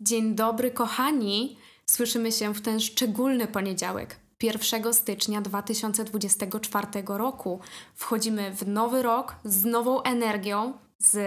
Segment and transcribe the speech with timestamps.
[0.00, 1.56] Dzień dobry, kochani!
[1.86, 7.60] Słyszymy się w ten szczególny poniedziałek, 1 stycznia 2024 roku.
[7.94, 11.18] Wchodzimy w nowy rok z nową energią, z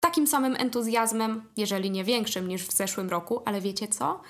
[0.00, 4.20] takim samym entuzjazmem, jeżeli nie większym niż w zeszłym roku, ale wiecie co?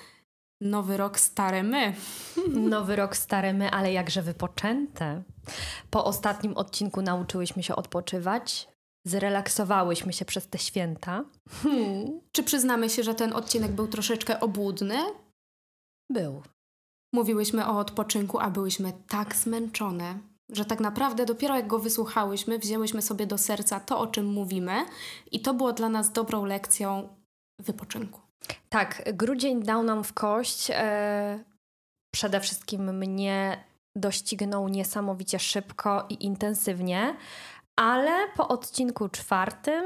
[0.61, 1.93] Nowy rok, stare my.
[2.69, 5.23] Nowy rok, stare my, ale jakże wypoczęte.
[5.89, 8.67] Po ostatnim odcinku nauczyłyśmy się odpoczywać,
[9.07, 11.23] zrelaksowałyśmy się przez te święta.
[11.63, 12.21] Hmm.
[12.31, 14.97] Czy przyznamy się, że ten odcinek był troszeczkę obłudny?
[16.11, 16.43] Był.
[17.13, 23.01] Mówiłyśmy o odpoczynku, a byłyśmy tak zmęczone, że tak naprawdę dopiero jak go wysłuchałyśmy, wzięłyśmy
[23.01, 24.85] sobie do serca to, o czym mówimy,
[25.31, 27.09] i to było dla nas dobrą lekcją
[27.59, 28.21] wypoczynku.
[28.69, 30.71] Tak, grudzień dał nam w kość.
[30.71, 31.43] E,
[32.13, 33.63] przede wszystkim mnie
[33.95, 37.15] doścignął niesamowicie szybko i intensywnie,
[37.77, 39.85] ale po odcinku czwartym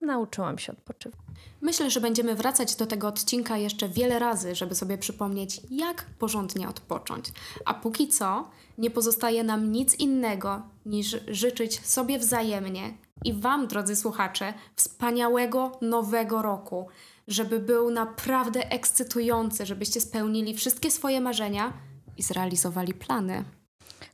[0.00, 1.20] nauczyłam się odpoczywać.
[1.60, 6.68] Myślę, że będziemy wracać do tego odcinka jeszcze wiele razy, żeby sobie przypomnieć, jak porządnie
[6.68, 7.26] odpocząć.
[7.64, 13.96] A póki co, nie pozostaje nam nic innego niż życzyć sobie wzajemnie i Wam, drodzy
[13.96, 16.88] słuchacze, wspaniałego nowego roku,
[17.28, 21.72] żeby był naprawdę ekscytujący, żebyście spełnili wszystkie swoje marzenia
[22.16, 23.44] i zrealizowali plany.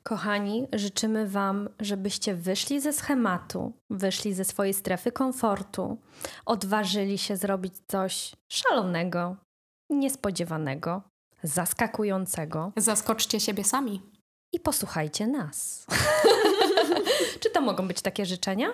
[0.08, 5.98] Kochani, życzymy Wam, żebyście wyszli ze schematu, wyszli ze swojej strefy komfortu,
[6.46, 9.36] odważyli się zrobić coś szalonego,
[9.90, 11.02] niespodziewanego,
[11.42, 12.72] zaskakującego.
[12.76, 14.02] Zaskoczcie siebie sami.
[14.52, 15.86] I posłuchajcie nas.
[17.40, 18.68] Czy to mogą być takie życzenia?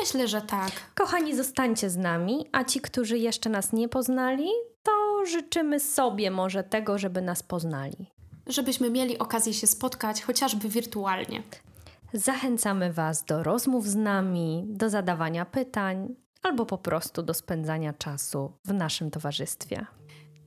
[0.00, 0.72] Myślę, że tak.
[0.94, 4.48] Kochani, zostańcie z nami, a ci, którzy jeszcze nas nie poznali,
[4.82, 8.15] to życzymy sobie może tego, żeby nas poznali
[8.46, 11.42] żebyśmy mieli okazję się spotkać chociażby wirtualnie.
[12.12, 18.52] Zachęcamy Was do rozmów z nami, do zadawania pytań albo po prostu do spędzania czasu
[18.64, 19.86] w naszym towarzystwie.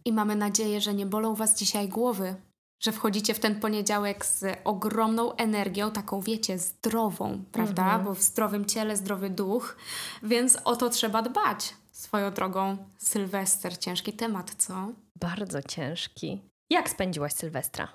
[0.05, 2.35] I mamy nadzieję, że nie bolą Was dzisiaj głowy,
[2.79, 7.83] że wchodzicie w ten poniedziałek z ogromną energią, taką wiecie, zdrową, prawda?
[7.83, 8.03] -hmm.
[8.03, 9.77] Bo w zdrowym ciele zdrowy duch,
[10.23, 11.73] więc o to trzeba dbać.
[11.91, 14.87] Swoją drogą, Sylwester, ciężki temat, co?
[15.15, 16.48] Bardzo ciężki.
[16.69, 17.87] Jak spędziłaś Sylwestra?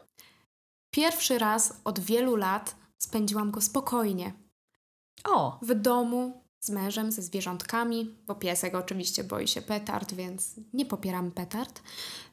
[0.90, 4.32] Pierwszy raz od wielu lat spędziłam go spokojnie.
[5.24, 5.58] O!
[5.62, 11.30] W domu, z mężem, ze zwierzątkami, bo piesek oczywiście boi się petard, więc nie popieram
[11.30, 11.82] petard.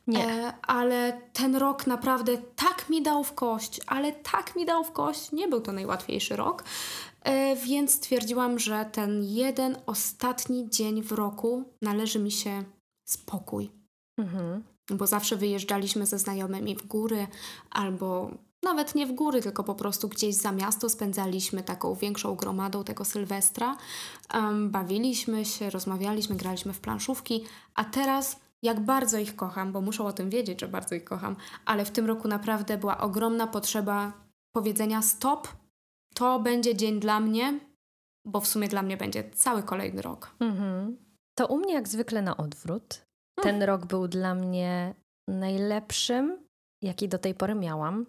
[0.08, 0.28] Nie.
[0.28, 4.92] E, ale ten rok naprawdę tak mi dał w kość, ale tak mi dał w
[4.92, 5.32] kość.
[5.32, 6.64] Nie był to najłatwiejszy rok,
[7.22, 12.64] e, więc stwierdziłam, że ten jeden ostatni dzień w roku należy mi się
[13.06, 13.72] spokój.
[14.18, 17.28] Mhm bo zawsze wyjeżdżaliśmy ze znajomymi w góry
[17.72, 18.32] albo
[18.64, 23.06] nawet nie w góry, tylko po prostu gdzieś za miasto spędzaliśmy taką większą gromadą tego
[23.06, 23.78] Sylwestra.
[24.34, 27.44] Um, bawiliśmy się, rozmawialiśmy, graliśmy w planszówki,
[27.76, 31.36] a teraz jak bardzo ich kocham, bo muszą o tym wiedzieć, że bardzo ich kocham,
[31.66, 34.14] ale w tym roku naprawdę była ogromna potrzeba
[34.56, 35.48] powiedzenia stop,
[36.14, 37.60] to będzie dzień dla mnie,
[38.26, 40.36] bo w sumie dla mnie będzie cały kolejny rok.
[40.40, 40.98] Mhm.
[41.36, 43.02] To u mnie jak zwykle na odwrót.
[43.44, 44.94] Ten rok był dla mnie
[45.28, 46.38] najlepszym,
[46.82, 48.06] jaki do tej pory miałam.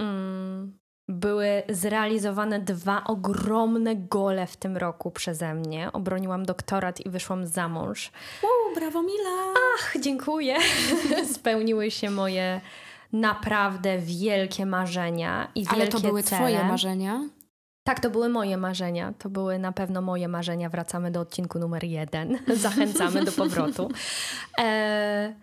[0.00, 5.92] Mm, były zrealizowane dwa ogromne gole w tym roku przeze mnie.
[5.92, 8.10] Obroniłam doktorat i wyszłam za mąż.
[8.42, 9.54] Wow, brawo Mila!
[9.74, 10.56] Ach, dziękuję.
[11.34, 12.60] Spełniły się moje
[13.12, 16.40] naprawdę wielkie marzenia i wielkie Ale to były cele.
[16.40, 17.20] twoje marzenia?
[17.84, 19.12] Tak, to były moje marzenia.
[19.18, 20.68] To były na pewno moje marzenia.
[20.68, 22.38] Wracamy do odcinku numer jeden.
[22.56, 23.90] Zachęcamy do powrotu.
[24.58, 25.34] E,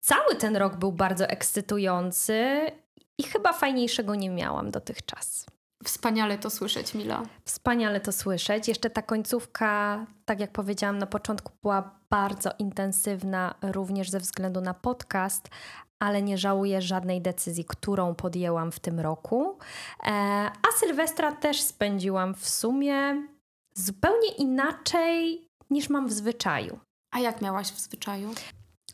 [0.00, 2.60] cały ten rok był bardzo ekscytujący
[3.18, 5.46] i chyba fajniejszego nie miałam dotychczas.
[5.84, 7.22] Wspaniale to słyszeć, Mila.
[7.44, 8.68] Wspaniale to słyszeć.
[8.68, 14.74] Jeszcze ta końcówka, tak jak powiedziałam na początku, była bardzo intensywna, również ze względu na
[14.74, 15.48] podcast,
[16.00, 19.58] ale nie żałuję żadnej decyzji, którą podjęłam w tym roku.
[20.02, 20.10] E,
[20.50, 23.26] a Sylwestra też spędziłam w sumie
[23.74, 26.78] zupełnie inaczej niż mam w zwyczaju.
[27.14, 28.34] A jak miałaś w zwyczaju?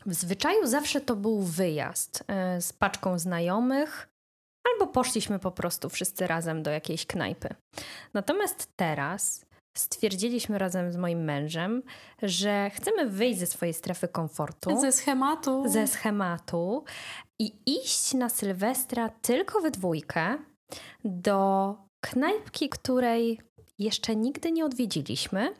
[0.05, 4.09] W zwyczaju zawsze to był wyjazd e, z paczką znajomych,
[4.73, 7.49] albo poszliśmy po prostu wszyscy razem do jakiejś knajpy.
[8.13, 9.45] Natomiast teraz
[9.79, 11.83] stwierdziliśmy razem z moim mężem,
[12.21, 14.81] że chcemy wyjść ze swojej strefy komfortu.
[14.81, 15.63] Ze schematu.
[15.67, 16.83] Ze schematu
[17.39, 20.37] i iść na Sylwestra tylko we dwójkę
[21.05, 23.41] do knajpki, której
[23.79, 25.53] jeszcze nigdy nie odwiedziliśmy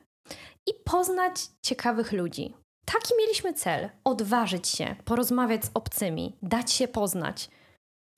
[0.66, 2.56] i poznać ciekawych ludzi.
[2.86, 7.50] Taki mieliśmy cel: odważyć się, porozmawiać z obcymi, dać się poznać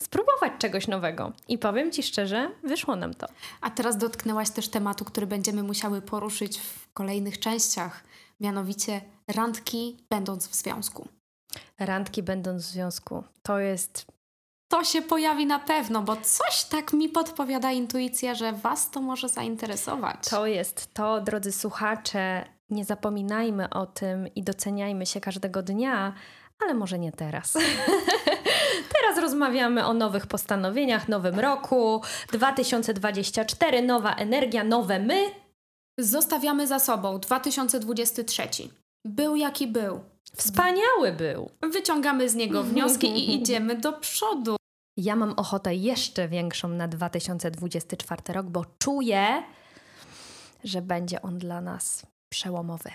[0.04, 1.32] spróbować czegoś nowego.
[1.48, 3.28] I powiem Ci szczerze, wyszło nam to.
[3.62, 8.04] A teraz dotknęłaś też tematu, który będziemy musiały poruszyć w kolejnych częściach,
[8.40, 11.08] mianowicie randki będąc w związku.
[11.80, 13.24] Randki będąc w związku.
[13.44, 14.06] To jest
[14.70, 19.30] to się pojawi na pewno, bo coś tak mi podpowiada intuicja, że Was to może
[19.30, 20.16] zainteresować.
[20.30, 22.46] To jest to, drodzy słuchacze.
[22.70, 26.14] Nie zapominajmy o tym i doceniajmy się każdego dnia,
[26.60, 27.58] ale może nie teraz.
[29.10, 32.02] teraz rozmawiamy o nowych postanowieniach, nowym roku
[32.32, 35.32] 2024, nowa energia, nowe my.
[36.00, 38.44] Zostawiamy za sobą 2023.
[39.06, 40.00] Był jaki był.
[40.36, 41.50] Wspaniały był.
[41.72, 44.56] Wyciągamy z niego wnioski i idziemy do przodu.
[44.98, 49.44] Ja mam ochotę jeszcze większą na 2024 rok, bo czuję,
[50.64, 52.92] że będzie on dla nas przełomowy.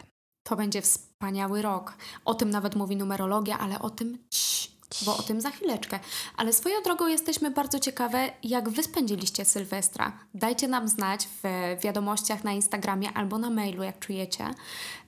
[0.46, 1.94] To będzie wspaniały rok.
[2.24, 6.00] O tym nawet mówi numerologia, ale o tym cii, bo o tym za chwileczkę.
[6.36, 10.12] Ale swoją drogą jesteśmy bardzo ciekawe, jak wy spędziliście Sylwestra.
[10.34, 14.54] Dajcie nam znać w wiadomościach na Instagramie albo na mailu, jak czujecie.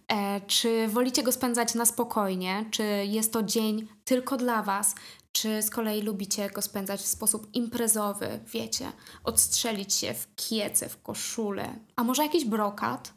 [0.08, 2.64] E, czy wolicie go spędzać na spokojnie?
[2.70, 4.94] Czy jest to dzień tylko dla Was?
[5.32, 8.92] Czy z kolei lubicie go spędzać w sposób imprezowy, wiecie,
[9.24, 13.15] odstrzelić się w kiece, w koszulę, a może jakiś brokat?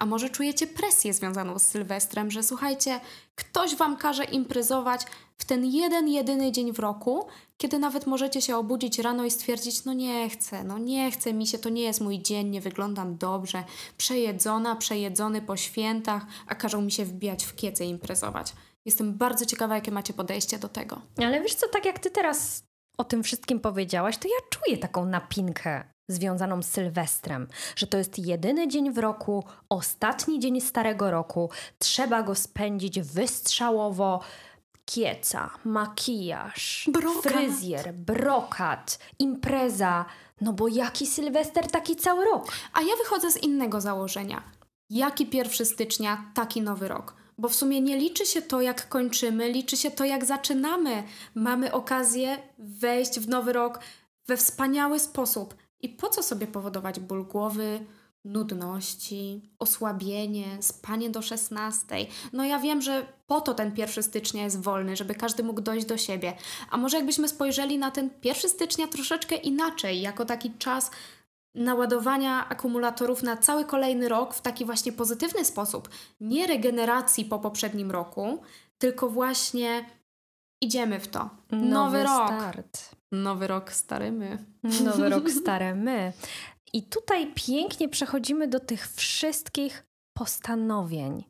[0.00, 3.00] A może czujecie presję związaną z Sylwestrem, że słuchajcie,
[3.34, 5.02] ktoś wam każe imprezować
[5.38, 7.26] w ten jeden, jedyny dzień w roku,
[7.56, 11.46] kiedy nawet możecie się obudzić rano i stwierdzić, no nie chcę, no nie chcę mi
[11.46, 13.64] się, to nie jest mój dzień, nie wyglądam dobrze,
[13.96, 18.52] przejedzona, przejedzony po świętach, a każą mi się wbijać w kiece i imprezować.
[18.84, 21.00] Jestem bardzo ciekawa, jakie macie podejście do tego.
[21.16, 22.62] Ale wiesz co, tak jak ty teraz
[22.98, 28.18] o tym wszystkim powiedziałaś, to ja czuję taką napinkę związaną z Sylwestrem, że to jest
[28.18, 34.20] jedyny dzień w roku, ostatni dzień starego roku, trzeba go spędzić wystrzałowo.
[34.84, 37.32] Kieca, makijaż, brokat.
[37.32, 40.04] fryzjer, brokat, impreza.
[40.40, 42.52] No bo jaki Sylwester, taki cały rok.
[42.72, 44.42] A ja wychodzę z innego założenia.
[44.90, 47.14] Jaki 1 stycznia, taki nowy rok.
[47.38, 51.02] Bo w sumie nie liczy się to, jak kończymy, liczy się to, jak zaczynamy.
[51.34, 53.80] Mamy okazję wejść w nowy rok
[54.26, 55.54] we wspaniały sposób.
[55.82, 57.80] I po co sobie powodować ból głowy,
[58.24, 62.06] nudności, osłabienie, spanie do 16.
[62.32, 65.86] No ja wiem, że po to ten 1 stycznia jest wolny, żeby każdy mógł dojść
[65.86, 66.36] do siebie.
[66.70, 70.90] A może jakbyśmy spojrzeli na ten 1 stycznia troszeczkę inaczej, jako taki czas
[71.54, 75.88] naładowania akumulatorów na cały kolejny rok w taki właśnie pozytywny sposób.
[76.20, 78.42] Nie regeneracji po poprzednim roku,
[78.78, 79.84] tylko właśnie
[80.60, 81.30] idziemy w to.
[81.50, 82.28] Nowy, Nowy rok.
[82.28, 82.90] Start.
[83.12, 84.44] Nowy rok, stary my.
[84.84, 86.12] Nowy rok, stare my.
[86.72, 89.84] I tutaj pięknie przechodzimy do tych wszystkich
[90.18, 91.24] postanowień.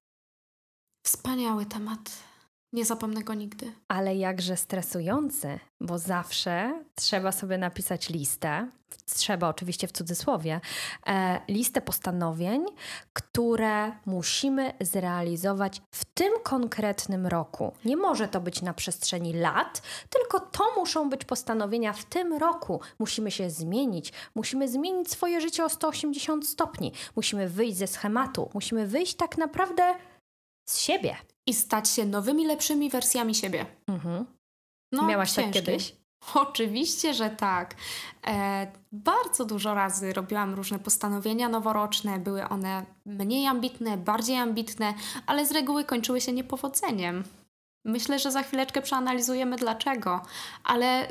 [1.06, 2.29] Wspaniały temat.
[2.72, 3.72] Nie zapomnę go nigdy.
[3.88, 8.68] Ale jakże stresujący, bo zawsze trzeba sobie napisać listę,
[9.06, 10.60] trzeba oczywiście w cudzysłowie,
[11.06, 12.66] e, listę postanowień,
[13.12, 17.72] które musimy zrealizować w tym konkretnym roku.
[17.84, 22.80] Nie może to być na przestrzeni lat, tylko to muszą być postanowienia w tym roku.
[22.98, 28.86] Musimy się zmienić, musimy zmienić swoje życie o 180 stopni, musimy wyjść ze schematu, musimy
[28.86, 29.94] wyjść tak naprawdę
[30.68, 31.16] z siebie
[31.46, 33.66] i stać się nowymi, lepszymi wersjami siebie.
[33.86, 34.26] Mhm.
[34.92, 35.96] No, Miałaś tak kiedyś?
[36.34, 37.74] Oczywiście, że tak.
[38.26, 42.18] E, bardzo dużo razy robiłam różne postanowienia noworoczne.
[42.18, 44.94] Były one mniej ambitne, bardziej ambitne,
[45.26, 47.24] ale z reguły kończyły się niepowodzeniem.
[47.84, 50.22] Myślę, że za chwileczkę przeanalizujemy dlaczego,
[50.64, 51.08] ale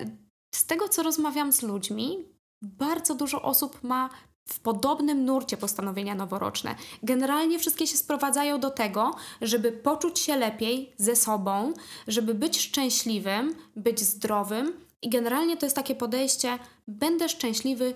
[0.56, 2.26] z tego, co rozmawiam z ludźmi,
[2.62, 4.10] bardzo dużo osób ma
[4.54, 6.76] w podobnym nurcie postanowienia noworoczne.
[7.04, 11.74] Generalnie wszystkie się sprowadzają do tego, żeby poczuć się lepiej ze sobą,
[12.08, 17.94] żeby być szczęśliwym, być zdrowym i generalnie to jest takie podejście: będę szczęśliwy,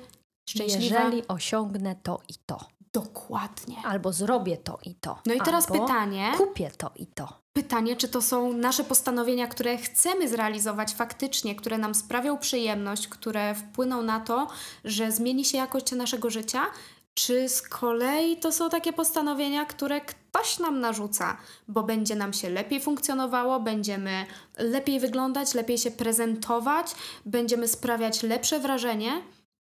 [0.50, 1.04] szczęśliwa.
[1.04, 2.73] Jeżeli osiągnę to i to.
[2.94, 3.78] Dokładnie.
[3.86, 5.20] Albo zrobię to i to.
[5.26, 6.32] No i teraz pytanie.
[6.38, 7.44] Kupię to i to.
[7.54, 13.56] Pytanie, czy to są nasze postanowienia, które chcemy zrealizować faktycznie, które nam sprawią przyjemność, które
[13.56, 14.48] wpłyną na to,
[14.86, 16.66] że zmieni się jakość naszego życia,
[17.14, 22.50] czy z kolei to są takie postanowienia, które ktoś nam narzuca, bo będzie nam się
[22.50, 24.26] lepiej funkcjonowało, będziemy
[24.58, 26.96] lepiej wyglądać, lepiej się prezentować,
[27.26, 29.22] będziemy sprawiać lepsze wrażenie.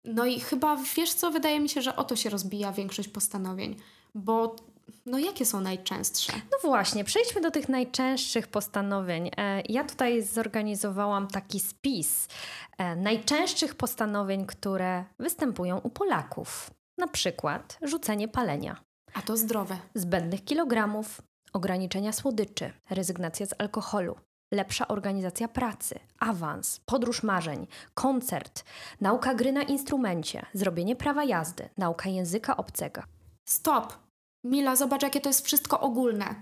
[0.07, 3.75] No i chyba wiesz co, wydaje mi się, że o to się rozbija większość postanowień,
[4.15, 4.55] bo
[5.05, 6.33] no jakie są najczęstsze?
[6.51, 9.31] No właśnie, przejdźmy do tych najczęstszych postanowień.
[9.37, 12.27] E, ja tutaj zorganizowałam taki spis
[12.77, 16.71] e, najczęstszych postanowień, które występują u Polaków.
[16.97, 18.83] Na przykład rzucenie palenia.
[19.13, 19.77] A to zdrowe.
[19.95, 21.21] Zbędnych kilogramów,
[21.53, 24.15] ograniczenia słodyczy, rezygnacja z alkoholu,
[24.51, 28.63] lepsza organizacja pracy, awans, podróż marzeń, koncert,
[29.01, 33.01] nauka gry na instrumencie, zrobienie prawa jazdy, nauka języka obcego.
[33.49, 33.93] Stop!
[34.43, 36.35] Mila, zobacz, jakie to jest wszystko ogólne.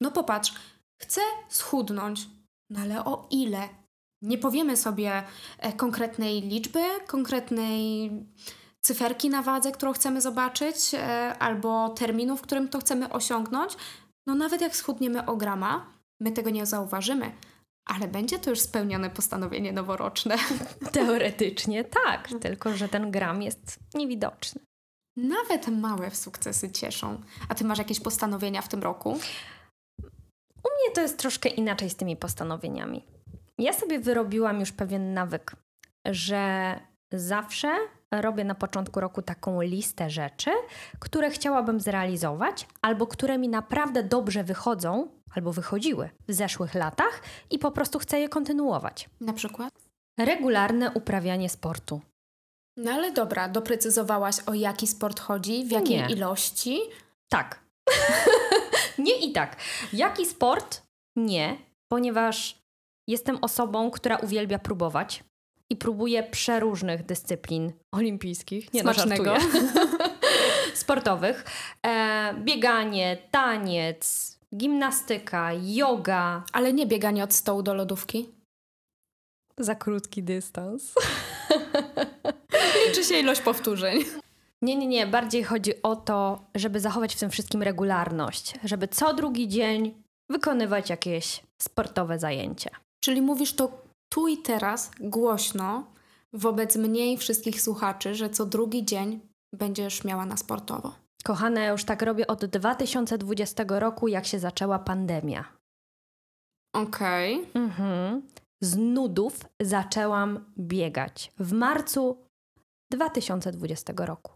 [0.00, 0.54] No popatrz,
[1.02, 2.28] chcę schudnąć.
[2.70, 3.68] No ale o ile?
[4.22, 5.22] Nie powiemy sobie
[5.58, 8.10] e, konkretnej liczby, konkretnej
[8.80, 13.76] cyferki na wadze, którą chcemy zobaczyć, e, albo terminu, w którym to chcemy osiągnąć.
[14.26, 15.86] No nawet jak schudniemy o grama,
[16.20, 17.32] my tego nie zauważymy,
[17.84, 20.36] ale będzie to już spełnione postanowienie noworoczne.
[20.92, 24.60] Teoretycznie tak, tylko że ten gram jest niewidoczny.
[25.16, 27.20] Nawet małe sukcesy cieszą.
[27.48, 29.10] A ty masz jakieś postanowienia w tym roku?
[30.64, 33.04] U mnie to jest troszkę inaczej z tymi postanowieniami.
[33.58, 35.56] Ja sobie wyrobiłam już pewien nawyk,
[36.06, 36.80] że
[37.12, 37.76] zawsze
[38.20, 40.50] robię na początku roku taką listę rzeczy,
[40.98, 47.58] które chciałabym zrealizować, albo które mi naprawdę dobrze wychodzą, albo wychodziły w zeszłych latach i
[47.58, 49.10] po prostu chcę je kontynuować.
[49.20, 49.72] Na przykład?
[50.18, 52.00] Regularne uprawianie sportu.
[52.76, 56.06] No ale dobra, doprecyzowałaś o jaki sport chodzi, w jakiej Nie.
[56.06, 56.80] ilości.
[57.28, 57.60] Tak.
[58.98, 59.56] nie i tak.
[59.92, 60.82] Jaki sport?
[61.16, 61.56] Nie,
[61.88, 62.58] ponieważ
[63.08, 65.24] jestem osobą, która uwielbia próbować
[65.72, 68.72] i próbuje przeróżnych dyscyplin olimpijskich.
[68.74, 69.24] Nie no, Smacznego.
[69.24, 69.62] żartuję.
[70.74, 71.44] Sportowych.
[71.86, 76.44] E, bieganie, taniec, gimnastyka, yoga.
[76.52, 78.28] Ale nie bieganie od stołu do lodówki.
[79.58, 80.94] Za krótki dystans.
[82.88, 84.04] Liczy się ilość powtórzeń.
[84.62, 85.06] Nie, nie, nie.
[85.06, 88.54] Bardziej chodzi o to, żeby zachować w tym wszystkim regularność.
[88.64, 92.70] Żeby co drugi dzień wykonywać jakieś sportowe zajęcie.
[93.00, 93.81] Czyli mówisz to
[94.12, 95.92] tu i teraz, głośno,
[96.32, 99.20] wobec mnie i wszystkich słuchaczy, że co drugi dzień
[99.52, 100.94] będziesz miała na sportowo.
[101.24, 105.44] Kochane, ja już tak robię od 2020 roku, jak się zaczęła pandemia.
[106.72, 107.46] Okej.
[107.54, 108.22] Mhm.
[108.60, 112.16] Z nudów zaczęłam biegać w marcu
[112.90, 114.32] 2020 roku.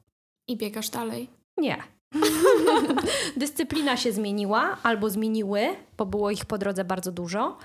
[0.48, 1.30] I biegasz dalej.
[1.56, 1.95] Nie.
[3.36, 5.60] Dyscyplina się zmieniła albo zmieniły,
[5.96, 7.58] bo było ich po drodze bardzo dużo.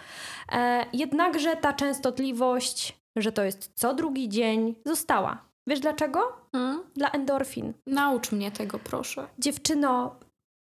[0.52, 5.46] E, jednakże ta częstotliwość, że to jest co drugi dzień, została.
[5.68, 6.34] Wiesz dlaczego?
[6.52, 6.84] Hmm?
[6.96, 7.74] Dla endorfin.
[7.88, 9.28] Naucz mnie tego, proszę.
[9.40, 10.16] Dziewczyno,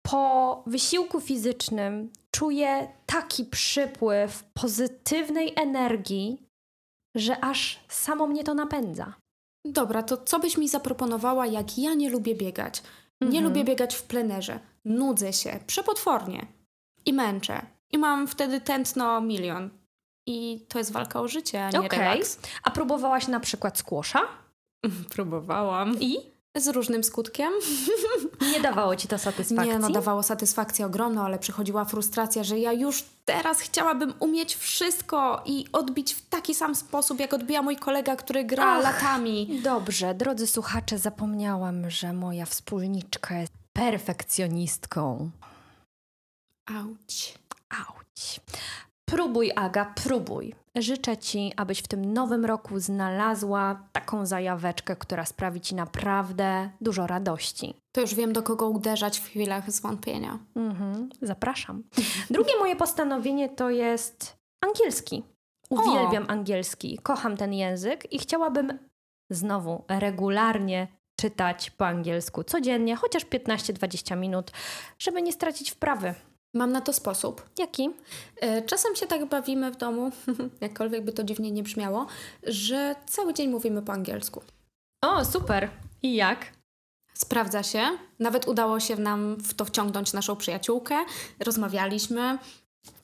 [0.02, 6.42] po wysiłku fizycznym czuję taki przypływ pozytywnej energii,
[7.16, 9.14] że aż samo mnie to napędza.
[9.64, 12.82] Dobra, to co byś mi zaproponowała, jak ja nie lubię biegać?
[13.20, 13.44] Nie Mhm.
[13.44, 14.60] lubię biegać w plenerze.
[14.84, 16.46] Nudzę się, przepotwornie.
[17.06, 17.62] I męczę.
[17.92, 19.70] I mam wtedy tętno milion.
[20.26, 21.98] I to jest walka o życie, a nie Okej.
[21.98, 22.38] relaks.
[22.62, 24.20] A próbowałaś na przykład squasha
[25.14, 26.00] Próbowałam.
[26.00, 26.16] i
[26.56, 27.52] Z różnym skutkiem.
[28.40, 29.72] nie dawało ci to satysfakcji?
[29.72, 35.42] Nie, no dawało satysfakcję ogromną, ale przychodziła frustracja, że ja już teraz chciałabym umieć wszystko
[35.46, 38.82] i odbić w taki sam sposób, jak odbija mój kolega, który gra Ach.
[38.82, 39.60] latami.
[39.62, 45.30] Dobrze, drodzy słuchacze, zapomniałam, że moja wspólniczka jest perfekcjonistką.
[46.66, 47.38] Auć.
[47.70, 48.40] Auć.
[49.10, 50.54] Próbuj, Aga, próbuj.
[50.76, 57.06] Życzę Ci, abyś w tym nowym roku znalazła taką zajaweczkę, która sprawi Ci naprawdę dużo
[57.06, 57.74] radości.
[57.92, 60.38] To już wiem, do kogo uderzać w chwilach zwątpienia.
[60.56, 61.82] Mhm, zapraszam.
[62.30, 65.22] Drugie moje postanowienie to jest angielski.
[65.70, 68.78] Uwielbiam angielski, kocham ten język i chciałabym
[69.30, 70.88] znowu regularnie
[71.20, 74.50] czytać po angielsku codziennie, chociaż 15-20 minut,
[74.98, 76.14] żeby nie stracić wprawy.
[76.54, 77.42] Mam na to sposób.
[77.58, 77.90] Jaki?
[78.40, 80.10] E, Czasem się tak bawimy w domu,
[80.60, 82.06] jakkolwiek by to dziwnie nie brzmiało,
[82.42, 84.42] że cały dzień mówimy po angielsku.
[85.04, 85.70] O, super.
[86.02, 86.46] I jak?
[87.14, 87.82] Sprawdza się.
[88.18, 90.94] Nawet udało się nam w to wciągnąć naszą przyjaciółkę.
[91.40, 92.38] Rozmawialiśmy.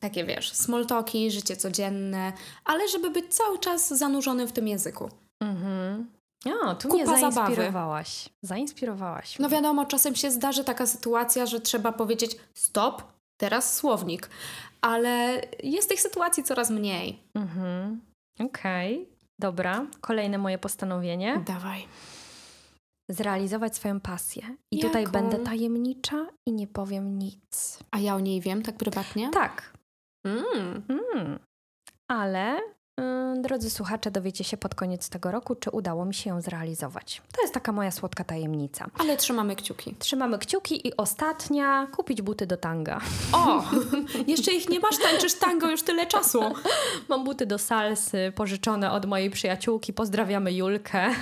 [0.01, 2.33] Takie wiesz, small talki, życie codzienne,
[2.65, 5.11] ale żeby być cały czas zanurzonym w tym języku.
[5.41, 6.11] Mhm.
[6.63, 7.35] O, tu Kupa mnie zabawy.
[7.35, 8.29] zainspirowałaś.
[8.43, 9.39] Zainspirowałaś.
[9.39, 13.03] No wiadomo, czasem się zdarzy taka sytuacja, że trzeba powiedzieć stop,
[13.41, 14.31] teraz słownik.
[14.81, 17.23] Ale jest tych sytuacji coraz mniej.
[17.35, 18.01] Mhm.
[18.41, 19.87] Okej, dobra.
[20.01, 21.43] Kolejne moje postanowienie.
[21.47, 21.87] Dawaj.
[23.11, 24.57] Zrealizować swoją pasję.
[24.73, 25.13] I tutaj Jaką?
[25.13, 27.79] będę tajemnicza i nie powiem nic.
[27.91, 29.31] A ja o niej wiem tak prywatnie?
[29.31, 29.73] Tak.
[30.27, 30.83] Mm.
[30.89, 31.39] Mm.
[32.11, 32.61] Ale,
[33.43, 37.23] drodzy słuchacze, dowiecie się pod koniec tego roku, czy udało mi się ją zrealizować.
[37.33, 38.87] To jest taka moja słodka tajemnica.
[38.99, 39.95] Ale trzymamy kciuki.
[39.99, 43.01] Trzymamy kciuki i ostatnia, kupić buty do tanga.
[43.33, 43.65] O!
[44.27, 46.41] Jeszcze ich nie masz, tańczysz tango już tyle czasu.
[47.09, 49.93] Mam buty do salsy pożyczone od mojej przyjaciółki.
[49.93, 51.07] Pozdrawiamy Julkę.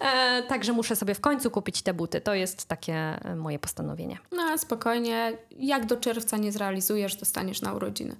[0.00, 2.20] e, także muszę sobie w końcu kupić te buty.
[2.20, 4.18] To jest takie e, moje postanowienie.
[4.32, 8.16] No spokojnie, jak do czerwca nie zrealizujesz, dostaniesz na urodziny.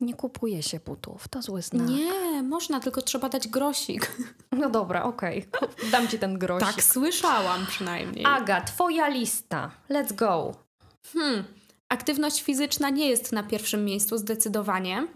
[0.00, 1.88] Nie kupuje się butów, to zły znak.
[1.88, 4.10] Nie, można, tylko trzeba dać grosik.
[4.52, 5.46] No dobra, okej.
[5.92, 6.68] Dam ci ten grosik.
[6.68, 8.24] Tak słyszałam przynajmniej.
[8.26, 9.70] Aga, twoja lista.
[9.90, 10.54] Let's go.
[11.12, 11.44] Hmm.
[11.88, 15.06] aktywność fizyczna nie jest na pierwszym miejscu zdecydowanie.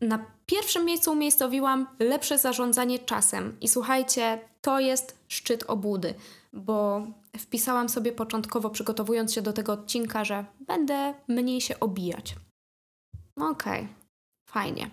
[0.00, 3.56] Na pierwszym miejscu umiejscowiłam lepsze zarządzanie czasem.
[3.60, 6.14] I słuchajcie, to jest szczyt obłudy,
[6.52, 7.06] bo
[7.38, 12.36] wpisałam sobie początkowo, przygotowując się do tego odcinka, że będę mniej się obijać.
[13.36, 13.88] Okej, okay,
[14.50, 14.90] fajnie.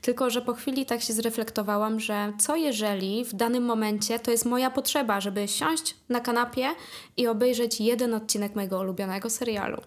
[0.00, 4.44] Tylko, że po chwili tak się zreflektowałam, że co jeżeli w danym momencie to jest
[4.44, 6.68] moja potrzeba, żeby siąść na kanapie
[7.16, 9.82] i obejrzeć jeden odcinek mojego ulubionego serialu.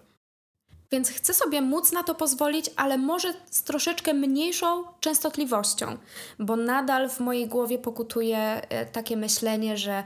[0.92, 5.96] Więc chcę sobie móc na to pozwolić, ale może z troszeczkę mniejszą częstotliwością,
[6.38, 10.04] bo nadal w mojej głowie pokutuje e, takie myślenie, że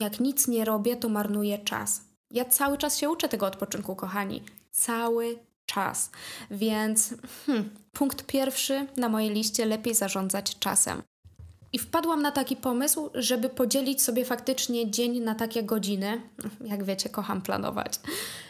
[0.00, 2.00] jak nic nie robię, to marnuję czas.
[2.30, 4.42] Ja cały czas się uczę tego odpoczynku, kochani.
[4.70, 6.10] Cały czas.
[6.50, 7.14] Więc
[7.46, 11.02] hmm, punkt pierwszy na mojej liście lepiej zarządzać czasem.
[11.72, 16.20] I wpadłam na taki pomysł, żeby podzielić sobie faktycznie dzień na takie godziny.
[16.60, 18.00] Jak wiecie, kocham planować.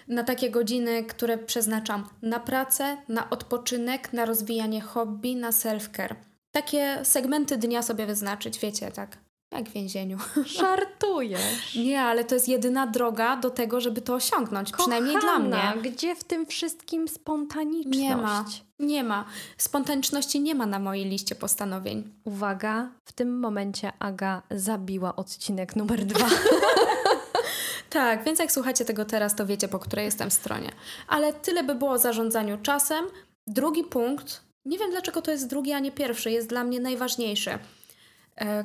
[0.08, 6.14] Na takie godziny, które przeznaczam na pracę, na odpoczynek, na rozwijanie hobby, na self-care.
[6.52, 10.18] Takie segmenty dnia sobie wyznaczyć, wiecie, tak jak w więzieniu.
[10.60, 11.74] Żartujesz.
[11.74, 14.72] Nie, ale to jest jedyna droga do tego, żeby to osiągnąć.
[14.72, 15.90] Kochana, przynajmniej dla mnie.
[15.90, 17.98] Gdzie w tym wszystkim spontaniczność?
[17.98, 18.44] Nie ma.
[18.78, 19.24] Nie ma.
[19.58, 22.14] Spontaniczności nie ma na mojej liście postanowień.
[22.24, 26.28] Uwaga, w tym momencie Aga zabiła odcinek numer dwa.
[27.90, 30.72] tak, więc jak słuchacie tego teraz, to wiecie, po której jestem stronie.
[31.08, 33.04] Ale tyle by było o zarządzaniu czasem.
[33.46, 37.58] Drugi punkt, nie wiem dlaczego to jest drugi, a nie pierwszy, jest dla mnie najważniejszy–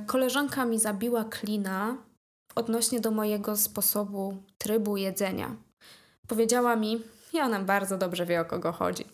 [0.08, 1.98] koleżanka mi zabiła klina
[2.56, 5.56] odnośnie do mojego sposobu, trybu jedzenia.
[6.28, 7.02] Powiedziała mi,
[7.34, 9.06] i ona bardzo dobrze wie o kogo chodzi,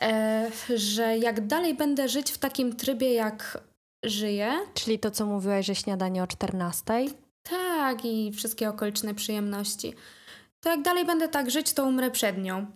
[0.00, 3.58] e, że jak dalej będę żyć w takim trybie, jak
[4.04, 4.52] żyję.
[4.74, 7.06] Czyli to, co mówiłaś, że śniadanie o 14?
[7.42, 9.94] Tak, i wszystkie okoliczne przyjemności.
[10.60, 12.66] To jak dalej będę tak żyć, to umrę przed nią.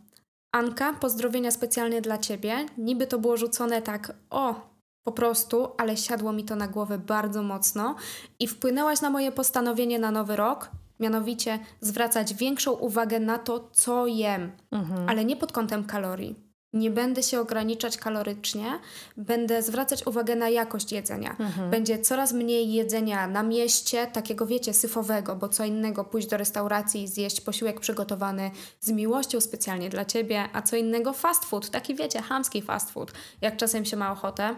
[0.52, 2.66] Anka, pozdrowienia specjalnie dla ciebie.
[2.78, 4.75] Niby to było rzucone tak, o,
[5.06, 7.94] po prostu, ale siadło mi to na głowę bardzo mocno
[8.38, 14.06] i wpłynęłaś na moje postanowienie na nowy rok, mianowicie zwracać większą uwagę na to, co
[14.06, 15.08] jem, mhm.
[15.08, 16.46] ale nie pod kątem kalorii.
[16.72, 18.78] Nie będę się ograniczać kalorycznie,
[19.16, 21.36] będę zwracać uwagę na jakość jedzenia.
[21.38, 21.70] Mhm.
[21.70, 27.02] Będzie coraz mniej jedzenia na mieście, takiego wiecie, syfowego, bo co innego pójść do restauracji
[27.02, 31.94] i zjeść posiłek przygotowany z miłością specjalnie dla ciebie, a co innego fast food, taki
[31.94, 34.56] wiecie, hamski fast food, jak czasem się ma ochotę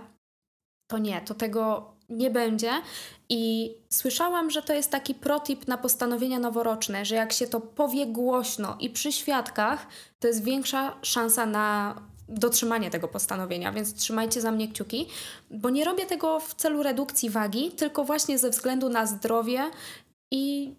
[0.88, 2.70] to nie, to tego nie będzie.
[3.28, 8.06] I słyszałam, że to jest taki protip na postanowienia noworoczne, że jak się to powie
[8.06, 9.86] głośno i przy świadkach,
[10.18, 11.94] to jest większa szansa na
[12.28, 15.06] dotrzymanie tego postanowienia, więc trzymajcie za mnie kciuki,
[15.50, 19.70] bo nie robię tego w celu redukcji wagi, tylko właśnie ze względu na zdrowie
[20.32, 20.74] i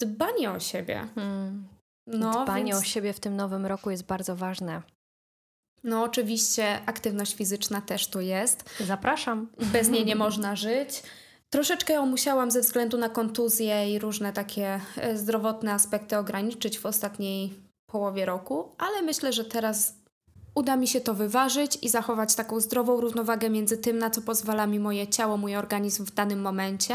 [0.00, 1.08] dbanie o siebie.
[1.14, 1.68] Hmm.
[2.06, 2.84] No, dbanie więc...
[2.84, 4.82] o siebie w tym nowym roku jest bardzo ważne.
[5.84, 8.64] No, oczywiście aktywność fizyczna też tu jest.
[8.80, 9.48] Zapraszam.
[9.72, 11.02] Bez niej nie można żyć.
[11.50, 16.86] Troszeczkę ją musiałam ze względu na kontuzję i różne takie e, zdrowotne aspekty ograniczyć w
[16.86, 17.54] ostatniej
[17.86, 19.94] połowie roku, ale myślę, że teraz
[20.54, 24.66] uda mi się to wyważyć i zachować taką zdrową równowagę między tym, na co pozwala
[24.66, 26.94] mi moje ciało, mój organizm w danym momencie,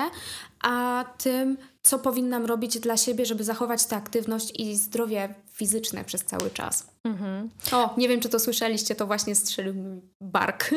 [0.64, 6.26] a tym, co powinnam robić dla siebie, żeby zachować tę aktywność i zdrowie fizyczne przez
[6.26, 6.88] cały czas.
[7.04, 7.50] Mhm.
[7.72, 10.70] O, nie wiem, czy to słyszeliście, to właśnie strzelił mi bark.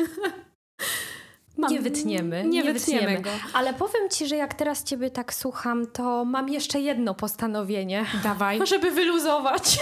[1.57, 2.43] Mam, nie wytniemy.
[2.43, 3.01] Nie, nie wytniemy.
[3.01, 3.29] wytniemy go.
[3.53, 8.05] Ale powiem ci, że jak teraz ciebie tak słucham, to mam jeszcze jedno postanowienie.
[8.23, 8.59] Dawaj.
[8.67, 9.79] Żeby wyluzować.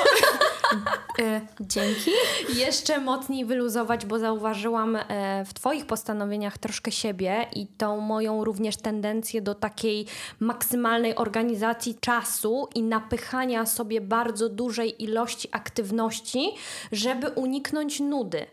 [1.20, 2.12] e, dzięki.
[2.56, 8.78] Jeszcze mocniej wyluzować, bo zauważyłam e, w twoich postanowieniach troszkę siebie i tą moją również
[8.78, 10.06] tendencję do takiej
[10.40, 16.52] maksymalnej organizacji czasu i napychania sobie bardzo dużej ilości aktywności,
[16.92, 18.46] żeby uniknąć nudy.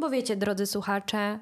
[0.00, 1.38] Bo wiecie, drodzy słuchacze,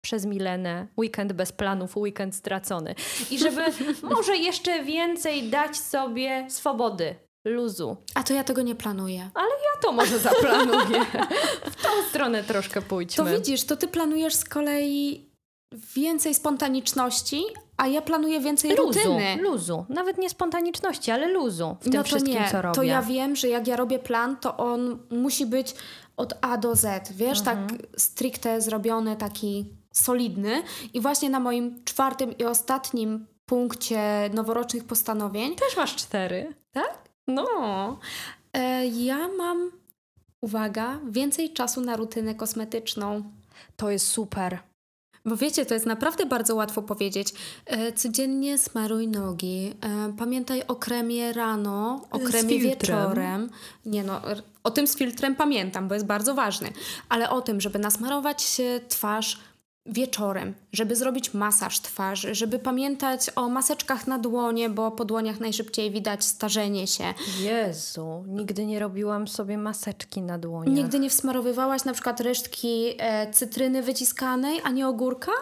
[0.00, 2.94] przez Milenę, weekend bez planów, weekend stracony.
[3.30, 3.62] I żeby
[4.14, 7.96] może jeszcze więcej dać sobie swobody, luzu.
[8.14, 9.30] A to ja tego nie planuję.
[9.34, 11.04] Ale ja to może zaplanuję.
[11.70, 13.24] w tą stronę troszkę pójdźmy.
[13.24, 15.28] To widzisz, to ty planujesz z kolei
[15.96, 17.44] więcej spontaniczności,
[17.76, 19.36] a ja planuję więcej luzu, rutyny.
[19.42, 19.86] Luzu.
[19.88, 22.50] Nawet nie spontaniczności, ale luzu w tym no wszystkim, nie.
[22.50, 22.74] co robię.
[22.74, 25.74] To ja wiem, że jak ja robię plan, to on musi być
[26.16, 27.12] od A do Z.
[27.12, 27.68] Wiesz, mhm.
[27.68, 30.62] tak stricte zrobiony, taki solidny
[30.94, 35.56] i właśnie na moim czwartym i ostatnim punkcie noworocznych postanowień.
[35.56, 37.08] Też masz cztery, tak?
[37.26, 37.98] No.
[38.52, 39.70] E, ja mam,
[40.40, 43.22] uwaga, więcej czasu na rutynę kosmetyczną.
[43.76, 44.58] To jest super.
[45.24, 47.34] Bo wiecie, to jest naprawdę bardzo łatwo powiedzieć.
[47.66, 49.74] E, codziennie smaruj nogi.
[49.80, 53.50] E, pamiętaj o kremie rano, o kremie wieczorem.
[53.86, 54.20] Nie no,
[54.64, 56.72] o tym z filtrem pamiętam, bo jest bardzo ważny.
[57.08, 59.38] Ale o tym, żeby nasmarować twarz
[59.88, 65.90] wieczorem, żeby zrobić masaż twarzy, żeby pamiętać o maseczkach na dłonie, bo po dłoniach najszybciej
[65.90, 67.04] widać starzenie się.
[67.40, 70.74] Jezu, nigdy nie robiłam sobie maseczki na dłoniach.
[70.74, 75.32] Nigdy nie wsmarowywałaś na przykład resztki e, cytryny wyciskanej, a nie ogórka?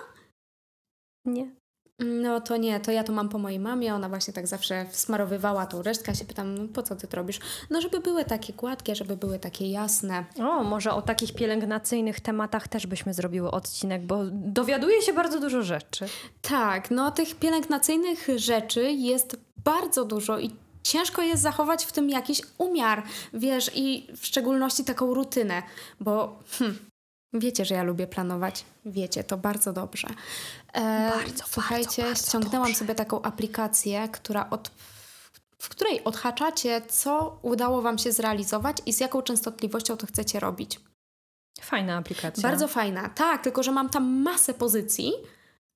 [1.25, 1.51] Nie.
[1.99, 5.67] No to nie, to ja to mam po mojej mamie, ona właśnie tak zawsze smarowywała
[5.67, 7.39] tą resztkę, ja się pytam, no po co ty to robisz?
[7.71, 10.25] No żeby były takie gładkie, żeby były takie jasne.
[10.39, 15.63] O, może o takich pielęgnacyjnych tematach też byśmy zrobiły odcinek, bo dowiaduje się bardzo dużo
[15.63, 16.07] rzeczy.
[16.43, 20.51] Tak, no tych pielęgnacyjnych rzeczy jest bardzo dużo i
[20.83, 23.03] ciężko jest zachować w tym jakiś umiar,
[23.35, 25.63] wiesz, i w szczególności taką rutynę,
[26.01, 26.79] bo hm,
[27.39, 28.65] Wiecie, że ja lubię planować.
[28.85, 30.09] Wiecie, to bardzo dobrze.
[30.73, 32.79] E, bardzo, słuchajcie, bardzo, ściągnęłam dobrze.
[32.79, 34.71] sobie taką aplikację, która od,
[35.59, 40.81] w której odhaczacie, co udało Wam się zrealizować i z jaką częstotliwością to chcecie robić.
[41.61, 42.43] Fajna aplikacja.
[42.43, 43.09] Bardzo fajna.
[43.09, 45.13] Tak, tylko że mam tam masę pozycji.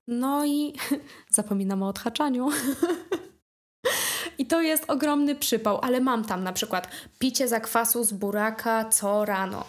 [0.09, 0.75] No i
[1.31, 2.49] zapominam o odhaczaniu.
[4.39, 9.25] I to jest ogromny przypał, ale mam tam na przykład picie zakwasu z buraka co
[9.25, 9.65] rano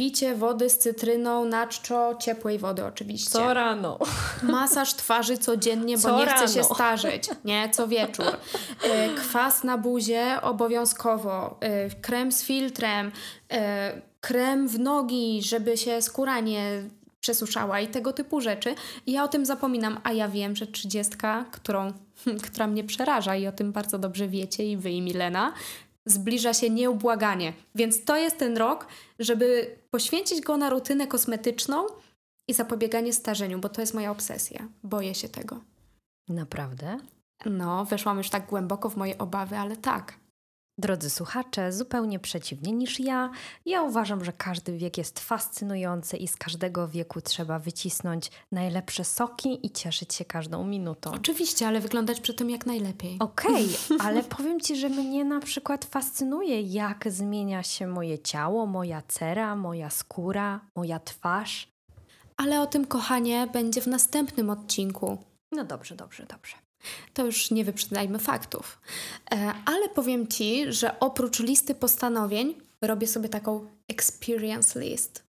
[0.00, 3.30] Picie wody z cytryną na czczo, ciepłej wody oczywiście.
[3.30, 3.98] Co rano.
[4.42, 6.38] Masaż twarzy codziennie, bo Co nie rano.
[6.38, 7.70] chce się starzeć, nie?
[7.72, 8.26] Co wieczór.
[8.82, 11.56] E, kwas na buzie obowiązkowo.
[11.60, 13.12] E, krem z filtrem.
[13.52, 16.82] E, krem w nogi, żeby się skóra nie
[17.20, 18.74] przesuszała i tego typu rzeczy.
[19.06, 21.92] I ja o tym zapominam, a ja wiem, że trzydziestka, którą,
[22.46, 25.52] która mnie przeraża i o tym bardzo dobrze wiecie i wy i Milena,
[26.06, 27.52] zbliża się nieubłaganie.
[27.74, 28.86] Więc to jest ten rok,
[29.18, 31.86] żeby poświęcić go na rutynę kosmetyczną
[32.48, 34.68] i zapobieganie starzeniu, bo to jest moja obsesja.
[34.82, 35.60] Boję się tego.
[36.28, 36.98] Naprawdę?
[37.46, 40.19] No, weszłam już tak głęboko w moje obawy, ale tak.
[40.80, 43.30] Drodzy słuchacze, zupełnie przeciwnie niż ja.
[43.66, 49.66] Ja uważam, że każdy wiek jest fascynujący i z każdego wieku trzeba wycisnąć najlepsze soki
[49.66, 51.12] i cieszyć się każdą minutą.
[51.12, 53.16] Oczywiście, ale wyglądać przy tym jak najlepiej.
[53.18, 58.66] Okej, okay, ale powiem Ci, że mnie na przykład fascynuje, jak zmienia się moje ciało,
[58.66, 61.68] moja cera, moja skóra, moja twarz.
[62.36, 65.18] Ale o tym, kochanie, będzie w następnym odcinku.
[65.52, 66.59] No dobrze, dobrze, dobrze
[67.14, 68.80] to już nie wyprzedajmy faktów.
[69.32, 75.24] E, ale powiem Ci, że oprócz listy postanowień robię sobie taką experience list.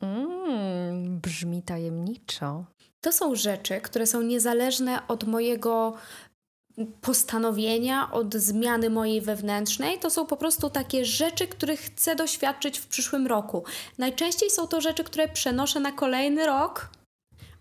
[0.00, 2.64] Mm, brzmi tajemniczo.
[3.00, 5.94] To są rzeczy, które są niezależne od mojego
[7.00, 9.98] postanowienia, od zmiany mojej wewnętrznej.
[9.98, 13.64] To są po prostu takie rzeczy, których chcę doświadczyć w przyszłym roku.
[13.98, 16.88] Najczęściej są to rzeczy, które przenoszę na kolejny rok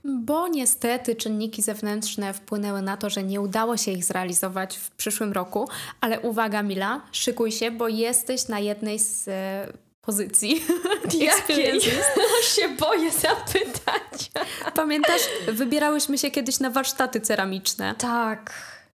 [0.03, 5.33] bo niestety czynniki zewnętrzne wpłynęły na to, że nie udało się ich zrealizować w przyszłym
[5.33, 5.69] roku.
[6.01, 9.67] Ale uwaga, Mila, szykuj się, bo jesteś na jednej z e,
[10.01, 10.63] pozycji.
[11.19, 11.81] Jakiej?
[12.55, 14.31] się boję zapytać.
[14.75, 17.95] Pamiętasz, wybierałyśmy się kiedyś na warsztaty ceramiczne.
[17.97, 18.53] Tak.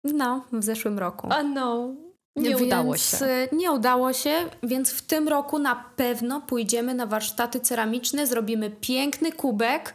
[0.04, 1.28] No, w zeszłym roku.
[1.32, 1.94] A no.
[2.36, 3.18] Nie więc udało się.
[3.26, 4.32] E, nie udało się,
[4.64, 9.94] więc w tym roku na pewno pójdziemy na warsztaty ceramiczne, zrobimy piękny kubek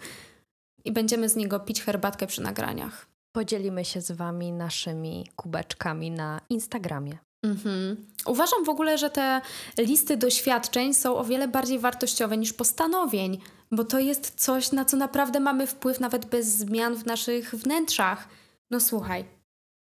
[0.87, 3.07] i będziemy z niego pić herbatkę przy nagraniach.
[3.33, 7.19] Podzielimy się z Wami naszymi kubeczkami na Instagramie.
[7.43, 8.07] Mhm.
[8.27, 9.41] Uważam w ogóle, że te
[9.79, 14.97] listy doświadczeń są o wiele bardziej wartościowe niż postanowień, bo to jest coś, na co
[14.97, 18.29] naprawdę mamy wpływ nawet bez zmian w naszych wnętrzach.
[18.71, 19.25] No słuchaj,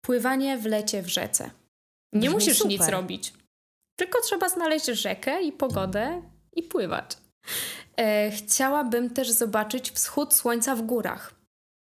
[0.04, 1.50] pływanie w lecie w rzece.
[2.12, 2.70] Nie Brzmi musisz super.
[2.70, 3.32] nic robić.
[3.96, 7.16] Tylko trzeba znaleźć rzekę i pogodę i pływać.
[7.96, 11.34] E, chciałabym też zobaczyć wschód słońca w górach.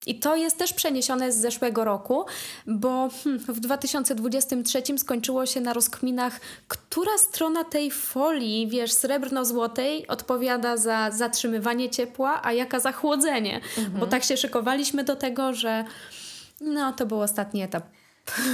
[0.07, 2.25] I to jest też przeniesione z zeszłego roku,
[2.66, 10.77] bo hmm, w 2023 skończyło się na rozkminach, która strona tej folii, wiesz, srebrno-złotej odpowiada
[10.77, 13.61] za zatrzymywanie ciepła, a jaka za chłodzenie.
[13.79, 14.01] Mhm.
[14.01, 15.85] Bo tak się szykowaliśmy do tego, że
[16.61, 17.85] no to był ostatni etap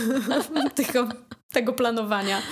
[0.75, 1.09] tego,
[1.53, 2.43] tego planowania.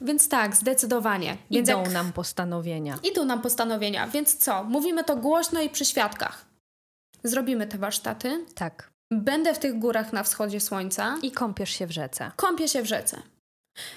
[0.00, 1.36] Więc tak, zdecydowanie.
[1.50, 1.92] Więc Idą jak...
[1.92, 2.98] nam postanowienia.
[3.02, 4.64] Idą nam postanowienia, więc co?
[4.64, 6.44] Mówimy to głośno i przy świadkach.
[7.24, 8.44] Zrobimy te warsztaty.
[8.54, 8.90] Tak.
[9.10, 11.16] Będę w tych górach na wschodzie słońca.
[11.22, 12.30] I kąpiesz się w rzece.
[12.36, 13.22] Kąpię się w rzece.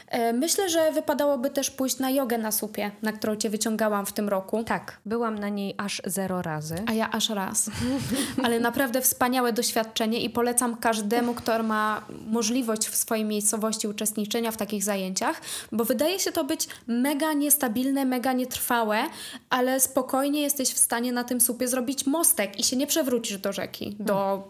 [0.07, 4.13] E, myślę, że wypadałoby też pójść na jogę na supie, na którą cię wyciągałam w
[4.13, 4.63] tym roku.
[4.63, 6.75] Tak, byłam na niej aż zero razy.
[6.85, 7.69] A ja aż raz.
[8.43, 14.57] Ale naprawdę wspaniałe doświadczenie i polecam każdemu, kto ma możliwość w swojej miejscowości uczestniczenia w
[14.57, 19.03] takich zajęciach, bo wydaje się to być mega niestabilne, mega nietrwałe,
[19.49, 23.53] ale spokojnie jesteś w stanie na tym supie zrobić mostek i się nie przewrócisz do
[23.53, 24.43] rzeki, do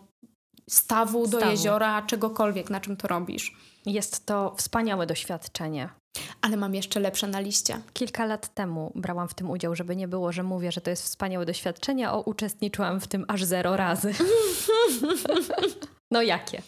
[0.69, 1.51] stawu, do Stawu.
[1.51, 3.55] jeziora, czegokolwiek, na czym to robisz.
[3.87, 5.89] Jest to wspaniałe doświadczenie.
[6.41, 7.81] Ale mam jeszcze lepsze na liście.
[7.93, 11.03] Kilka lat temu brałam w tym udział, żeby nie było, że mówię, że to jest
[11.03, 14.13] wspaniałe doświadczenie, a uczestniczyłam w tym aż zero razy.
[16.11, 16.61] no jakie?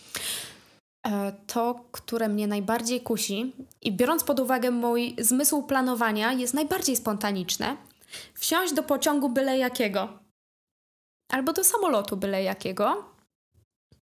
[1.08, 6.96] E, To, które mnie najbardziej kusi i biorąc pod uwagę mój zmysł planowania, jest najbardziej
[6.96, 7.78] spontaniczne.
[8.34, 10.20] Wsiąść do pociągu byle jakiego.
[11.32, 13.04] Albo do samolotu byle jakiego.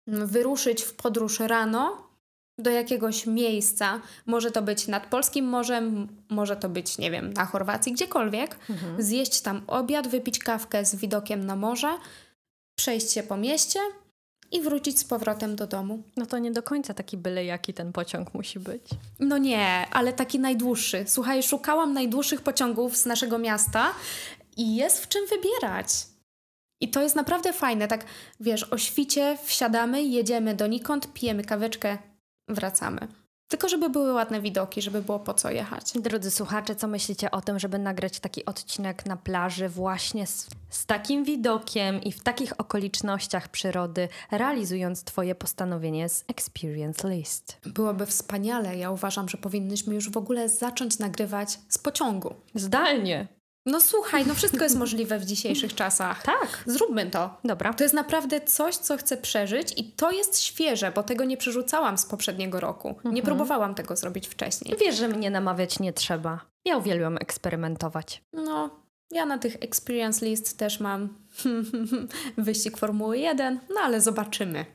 [0.08, 2.13] Wyruszyć w podróż rano
[2.58, 4.02] do jakiegoś miejsca.
[4.26, 8.60] Może to być nad Polskim Morzem, może to być, nie wiem, na Chorwacji, gdziekolwiek.
[9.00, 11.98] Zjeść tam obiad, wypić kawkę z widokiem na morze,
[12.76, 13.80] przejść się po mieście
[14.52, 16.04] i wrócić z powrotem do domu.
[16.18, 18.84] No to nie do końca taki byle jaki ten pociąg musi być.
[19.20, 21.04] No nie, ale taki najdłuższy.
[21.08, 23.94] Słuchaj, szukałam najdłuższych pociągów z naszego miasta
[24.58, 25.88] i jest w czym wybierać.
[26.82, 27.88] I to jest naprawdę fajne.
[27.88, 28.06] Tak,
[28.40, 31.98] wiesz, o świcie wsiadamy, jedziemy donikąd, pijemy kaweczkę,
[32.48, 33.08] wracamy.
[33.54, 35.92] Tylko żeby były ładne widoki, żeby było po co jechać.
[35.96, 40.86] Drodzy słuchacze, co myślicie o tym, żeby nagrać taki odcinek na plaży właśnie z, z
[40.86, 47.58] takim widokiem i w takich okolicznościach przyrody, realizując Twoje postanowienie z Experience List?
[47.66, 48.78] Byłoby wspaniale.
[48.78, 52.36] Ja uważam, że powinnyśmy już w ogóle zacząć nagrywać z pociągu.
[52.56, 53.28] Zdalnie.
[53.66, 56.24] No słuchaj, no wszystko jest możliwe w dzisiejszych czasach.
[56.34, 56.64] Tak.
[56.66, 57.38] Zróbmy to.
[57.44, 57.74] Dobra.
[57.74, 61.98] To jest naprawdę coś, co chcę przeżyć i to jest świeże, bo tego nie przerzucałam
[61.98, 62.96] z poprzedniego roku.
[63.06, 64.76] Nie próbowałam tego zrobić wcześniej.
[64.80, 66.40] Wiesz, że mnie namawiać nie trzeba.
[66.66, 68.24] Ja uwielbiam eksperymentować.
[68.34, 68.70] No,
[69.12, 71.10] ja na tych experience list też mam
[72.38, 74.66] wyścig Formuły 1, no ale zobaczymy.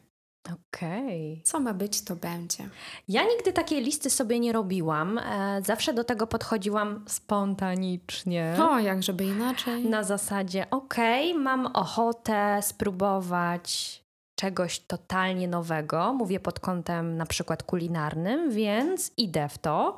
[0.68, 1.42] Okej.
[1.44, 2.68] Co ma być, to będzie.
[3.08, 5.18] Ja nigdy takiej listy sobie nie robiłam.
[5.18, 8.56] E, zawsze do tego podchodziłam spontanicznie.
[8.70, 9.84] O, jak żeby inaczej.
[9.84, 14.02] Na zasadzie, okej, mam ochotę spróbować
[14.40, 16.12] czegoś totalnie nowego.
[16.12, 19.96] Mówię pod kątem na przykład kulinarnym, więc idę w to.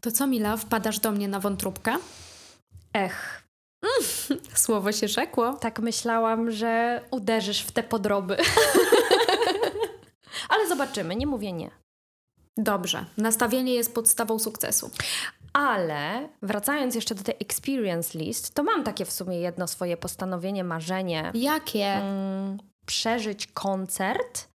[0.00, 1.96] To co, Mila, wpadasz do mnie na wątróbkę?
[2.94, 3.42] Ech,
[4.54, 5.54] Słowo się rzekło.
[5.54, 8.36] tak myślałam, że uderzysz w te podroby.
[10.50, 11.70] Ale zobaczymy, nie mówię nie.
[12.56, 14.90] Dobrze, nastawienie jest podstawą sukcesu.
[15.52, 20.64] Ale wracając jeszcze do tej experience list, to mam takie w sumie jedno swoje postanowienie,
[20.64, 21.30] marzenie.
[21.34, 21.84] Jakie?
[21.86, 24.48] Mm, przeżyć koncert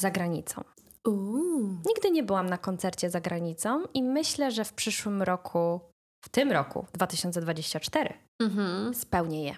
[0.00, 0.64] za granicą.
[1.08, 1.68] Uuu.
[1.86, 5.80] Nigdy nie byłam na koncercie za granicą i myślę, że w przyszłym roku,
[6.24, 8.94] w tym roku, 2024, Mhm.
[8.94, 9.56] spełnię je.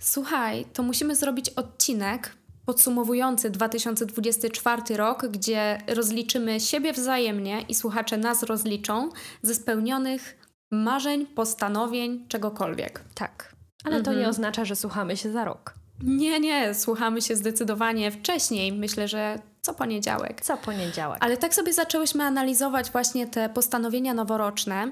[0.00, 8.42] Słuchaj, to musimy zrobić odcinek podsumowujący 2024 rok, gdzie rozliczymy siebie wzajemnie i słuchacze nas
[8.42, 9.08] rozliczą
[9.42, 10.36] ze spełnionych
[10.70, 13.00] marzeń, postanowień, czegokolwiek.
[13.14, 13.54] Tak.
[13.84, 14.18] Ale to Mhm.
[14.18, 15.74] nie oznacza, że słuchamy się za rok.
[16.02, 18.72] Nie, nie, słuchamy się zdecydowanie wcześniej.
[18.72, 20.40] Myślę, że co poniedziałek.
[20.40, 21.18] Co poniedziałek.
[21.20, 24.90] Ale tak sobie zaczęłyśmy analizować właśnie te postanowienia noworoczne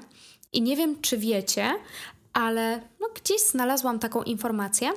[0.53, 1.69] i nie wiem, czy wiecie,
[2.33, 4.91] ale no, gdzieś znalazłam taką informację,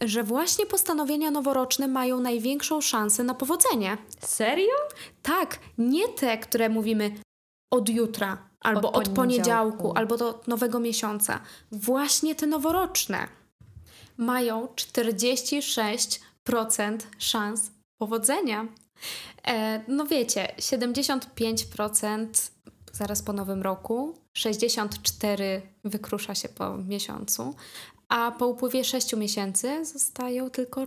[0.00, 3.98] że właśnie postanowienia noworoczne mają największą szansę na powodzenie.
[4.20, 4.74] Serio?
[5.22, 7.12] Tak, nie te, które mówimy
[7.70, 9.98] od jutra, albo Od od, poniedziałku, poniedziałku.
[9.98, 11.40] albo do nowego miesiąca.
[11.72, 13.28] Właśnie te noworoczne
[14.16, 16.18] mają 46%
[17.18, 18.66] szans powodzenia.
[19.46, 22.26] E, no wiecie, 75%
[22.92, 27.54] zaraz po nowym roku, 64% wykrusza się po miesiącu,
[28.10, 30.86] a po upływie 6 miesięcy zostają tylko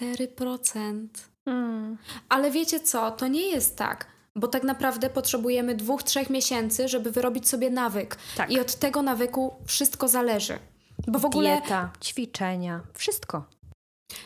[0.00, 1.06] 4%.
[1.46, 1.98] Mm.
[2.28, 7.10] Ale wiecie co, to nie jest tak, bo tak naprawdę potrzebujemy dwóch, trzech miesięcy, żeby
[7.10, 8.16] wyrobić sobie nawyk.
[8.36, 8.50] Tak.
[8.50, 10.58] I od tego nawyku wszystko zależy.
[11.06, 13.44] Bo w ogóle, Dieta, ćwiczenia, wszystko.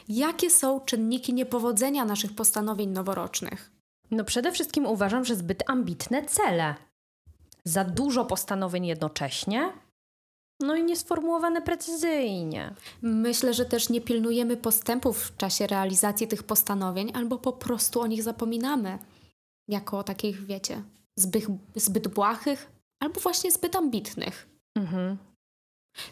[0.09, 3.71] jakie są czynniki niepowodzenia naszych postanowień noworocznych?
[4.11, 6.75] No przede wszystkim uważam, że zbyt ambitne cele.
[7.65, 9.73] Za dużo postanowień jednocześnie.
[10.61, 12.75] No i niesformułowane precyzyjnie.
[13.03, 18.07] Myślę, że też nie pilnujemy postępów w czasie realizacji tych postanowień, albo po prostu o
[18.07, 18.99] nich zapominamy.
[19.69, 20.83] Jako o takich, wiecie,
[21.17, 21.45] zbyt,
[21.77, 22.71] zbyt błahych,
[23.03, 24.49] albo właśnie zbyt ambitnych.
[24.75, 25.19] Mhm.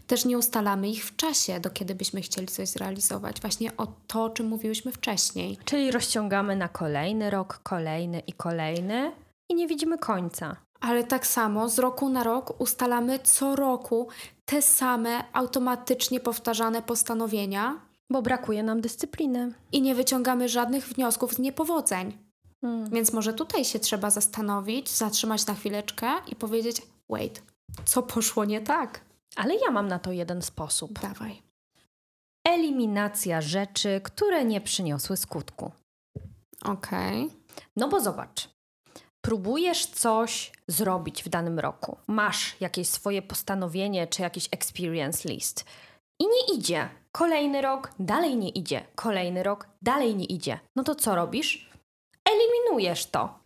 [0.06, 3.40] Też nie ustalamy ich w czasie, do kiedy byśmy chcieli coś zrealizować.
[3.40, 5.58] Właśnie o to, o czym mówiłyśmy wcześniej.
[5.64, 9.12] Czyli rozciągamy na kolejny rok, kolejny i kolejny
[9.48, 10.56] i nie widzimy końca.
[10.80, 14.08] Ale tak samo z roku na rok ustalamy co roku
[14.44, 17.80] te same automatycznie powtarzane postanowienia.
[18.10, 19.52] Bo brakuje nam dyscypliny.
[19.72, 22.18] I nie wyciągamy żadnych wniosków z niepowodzeń.
[22.60, 22.90] Hmm.
[22.90, 27.42] Więc może tutaj się trzeba zastanowić, zatrzymać na chwileczkę i powiedzieć: wait,
[27.84, 29.00] co poszło nie tak?
[29.36, 31.00] Ale ja mam na to jeden sposób.
[31.00, 31.42] Dawaj.
[32.44, 35.72] Eliminacja rzeczy, które nie przyniosły skutku.
[36.64, 37.24] Okej.
[37.24, 37.36] Okay.
[37.76, 38.48] No bo zobacz,
[39.28, 45.64] próbujesz coś zrobić w danym roku, masz jakieś swoje postanowienie czy jakiś experience list
[46.20, 46.88] i nie idzie.
[47.12, 50.58] Kolejny rok dalej nie idzie, kolejny rok dalej nie idzie.
[50.76, 51.70] No to co robisz?
[52.24, 53.38] Eliminujesz to.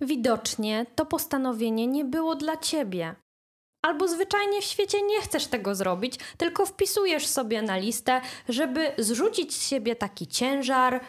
[0.00, 3.14] Widocznie to postanowienie nie było dla ciebie.
[3.82, 9.56] Albo zwyczajnie w świecie nie chcesz tego zrobić, tylko wpisujesz sobie na listę, żeby zrzucić
[9.56, 11.00] z siebie taki ciężar.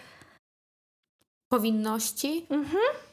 [1.50, 2.46] Powinności?
[2.50, 3.11] Mhm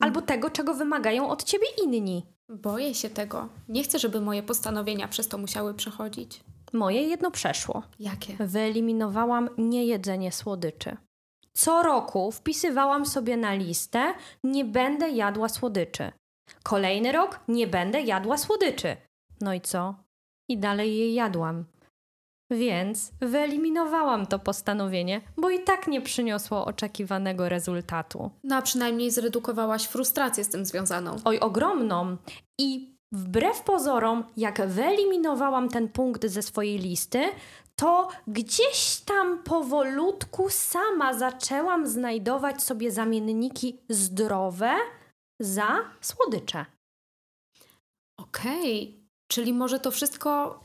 [0.00, 2.26] albo tego, czego wymagają od ciebie inni.
[2.48, 3.48] Boję się tego.
[3.68, 6.44] Nie chcę, żeby moje postanowienia przez to musiały przechodzić.
[6.72, 7.82] Moje jedno przeszło.
[7.98, 8.36] Jakie?
[8.40, 10.96] Wyeliminowałam niejedzenie słodyczy.
[11.54, 16.12] Co roku wpisywałam sobie na listę: nie będę jadła słodyczy.
[16.62, 18.96] Kolejny rok nie będę jadła słodyczy.
[19.40, 19.94] No i co?
[20.48, 21.64] I dalej je jadłam.
[22.50, 28.30] Więc wyeliminowałam to postanowienie, bo i tak nie przyniosło oczekiwanego rezultatu.
[28.44, 31.16] No a przynajmniej zredukowałaś frustrację z tym związaną.
[31.24, 32.16] Oj, ogromną.
[32.60, 37.22] I wbrew pozorom, jak wyeliminowałam ten punkt ze swojej listy,
[37.76, 44.74] to gdzieś tam powolutku sama zaczęłam znajdować sobie zamienniki zdrowe
[45.40, 45.68] za
[46.00, 46.66] słodycze.
[48.20, 49.08] Okej, okay.
[49.28, 50.60] czyli może to wszystko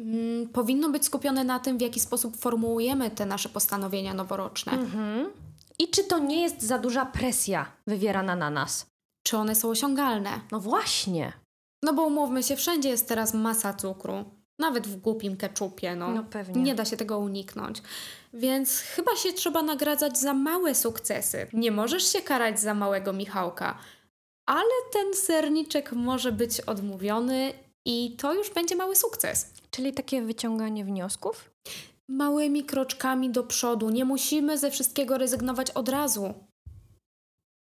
[0.00, 4.72] mm, powinno być skupione na tym, w jaki sposób formułujemy te nasze postanowienia noworoczne.
[4.72, 5.30] Mhm.
[5.78, 8.86] I czy to nie jest za duża presja wywierana na nas?
[9.22, 10.30] Czy one są osiągalne?
[10.52, 11.32] No właśnie.
[11.82, 14.24] No bo umówmy się, wszędzie jest teraz masa cukru.
[14.58, 16.10] Nawet w głupim keczupie, no.
[16.10, 16.62] No pewnie.
[16.62, 17.82] Nie da się tego uniknąć.
[18.32, 21.46] Więc chyba się trzeba nagradzać za małe sukcesy.
[21.52, 23.78] Nie możesz się karać za małego Michałka.
[24.46, 27.52] Ale ten serniczek może być odmówiony
[27.84, 29.52] i to już będzie mały sukces.
[29.70, 31.50] Czyli takie wyciąganie wniosków?
[32.08, 33.90] Małymi kroczkami do przodu.
[33.90, 36.34] Nie musimy ze wszystkiego rezygnować od razu.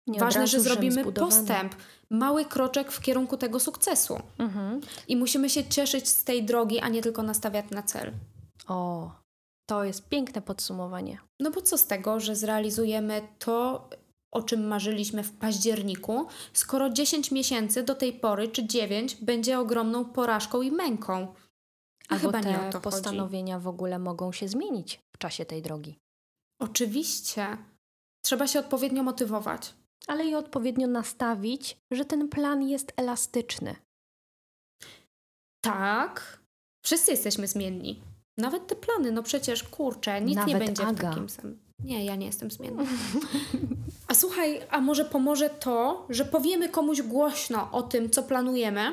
[0.06, 1.74] Nie Ważne, razu, że zrobimy postęp.
[2.10, 4.20] Mały kroczek w kierunku tego sukcesu.
[4.38, 4.80] Mhm.
[5.08, 8.12] I musimy się cieszyć z tej drogi, a nie tylko nastawiać na cel.
[8.68, 9.10] O,
[9.68, 11.18] to jest piękne podsumowanie.
[11.40, 13.88] No bo co z tego, że zrealizujemy to,
[14.36, 20.04] o czym marzyliśmy w październiku, skoro 10 miesięcy do tej pory, czy 9, będzie ogromną
[20.04, 21.34] porażką i męką.
[22.08, 23.64] Albo Chyba te nie o to postanowienia chodzi.
[23.64, 25.98] w ogóle mogą się zmienić w czasie tej drogi.
[26.60, 27.56] Oczywiście.
[28.24, 29.74] Trzeba się odpowiednio motywować.
[30.06, 33.76] Ale i odpowiednio nastawić, że ten plan jest elastyczny.
[35.64, 36.40] Tak.
[36.84, 38.02] Wszyscy jesteśmy zmienni.
[38.38, 41.10] Nawet te plany, no przecież kurczę, nic Nawet nie będzie Aga.
[41.10, 41.58] w takim samym.
[41.78, 42.82] Nie, ja nie jestem zmienna.
[44.16, 48.92] Słuchaj, a może pomoże to, że powiemy komuś głośno o tym, co planujemy,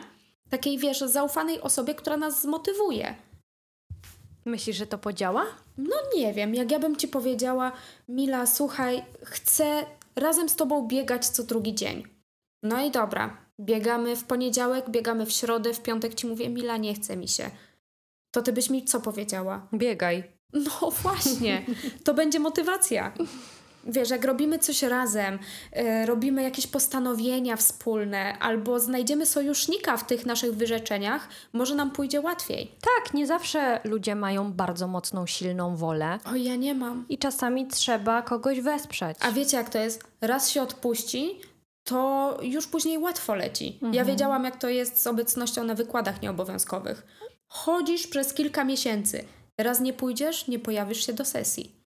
[0.49, 3.15] takiej, wiesz, zaufanej osobie, która nas zmotywuje.
[4.45, 5.45] Myślisz, że to podziała?
[5.77, 7.71] No nie wiem, jak ja bym ci powiedziała,
[8.09, 12.03] Mila, słuchaj, chcę razem z tobą biegać co drugi dzień.
[12.63, 16.93] No i dobra, biegamy w poniedziałek, biegamy w środę, w piątek ci mówię, Mila, nie
[16.93, 17.51] chce mi się.
[18.31, 19.67] To ty byś mi co powiedziała?
[19.73, 20.23] Biegaj.
[20.53, 21.65] No właśnie,
[22.03, 23.13] to będzie motywacja.
[23.87, 25.39] Wiesz, jak robimy coś razem,
[25.75, 32.21] yy, robimy jakieś postanowienia wspólne, albo znajdziemy sojusznika w tych naszych wyrzeczeniach, może nam pójdzie
[32.21, 32.71] łatwiej.
[32.81, 36.19] Tak, nie zawsze ludzie mają bardzo mocną, silną wolę.
[36.31, 37.05] O, ja nie mam.
[37.09, 39.17] I czasami trzeba kogoś wesprzeć.
[39.19, 40.03] A wiecie, jak to jest?
[40.21, 41.39] Raz się odpuści,
[41.83, 43.73] to już później łatwo leci.
[43.73, 43.93] Mhm.
[43.93, 47.05] Ja wiedziałam, jak to jest z obecnością na wykładach nieobowiązkowych.
[47.47, 49.23] Chodzisz przez kilka miesięcy.
[49.57, 51.82] Raz nie pójdziesz, nie pojawisz się do sesji.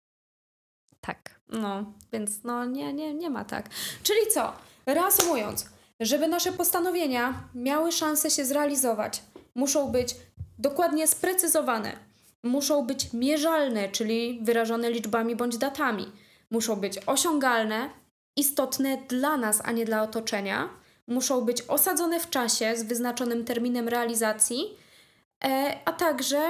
[1.08, 1.40] Tak.
[1.50, 3.70] No, więc no nie, nie, nie ma tak.
[4.04, 4.54] Czyli co?
[4.86, 5.66] Reasumując,
[6.00, 9.24] żeby nasze postanowienia miały szansę się zrealizować,
[9.56, 10.16] muszą być
[10.60, 11.98] dokładnie sprecyzowane,
[12.44, 16.12] muszą być mierzalne, czyli wyrażone liczbami bądź datami,
[16.52, 17.90] muszą być osiągalne,
[18.36, 20.70] istotne dla nas, a nie dla otoczenia,
[21.08, 24.78] muszą być osadzone w czasie z wyznaczonym terminem realizacji,
[25.44, 26.42] e, a także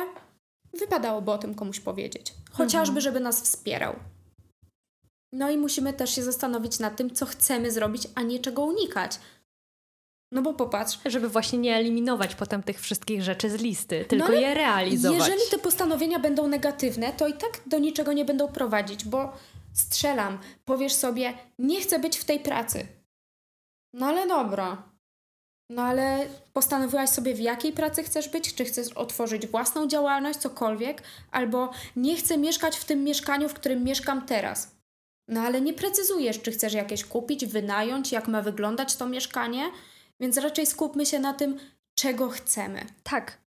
[0.73, 2.33] wypadałoby o tym komuś powiedzieć.
[2.51, 3.01] Chociażby, mhm.
[3.01, 3.95] żeby nas wspierał.
[5.33, 9.19] No i musimy też się zastanowić nad tym, co chcemy zrobić, a nie czego unikać.
[10.31, 10.99] No bo popatrz.
[11.06, 15.19] Żeby właśnie nie eliminować potem tych wszystkich rzeczy z listy, tylko no, je realizować.
[15.19, 19.33] Jeżeli te postanowienia będą negatywne, to i tak do niczego nie będą prowadzić, bo
[19.73, 22.87] strzelam, powiesz sobie, nie chcę być w tej pracy.
[23.93, 24.83] No ale dobra,
[25.69, 28.56] No ale postanowiłaś sobie, w jakiej pracy chcesz być?
[28.56, 31.04] Czy chcesz otworzyć własną działalność, cokolwiek?
[31.31, 34.77] Albo nie chcę mieszkać w tym mieszkaniu, w którym mieszkam teraz.
[35.28, 39.71] No ale nie precyzujesz, czy chcesz jakieś kupić, wynająć, jak ma wyglądać to mieszkanie,
[40.19, 41.60] więc raczej skupmy się na tym,
[41.96, 42.86] czego chcemy.
[43.04, 43.48] Tak.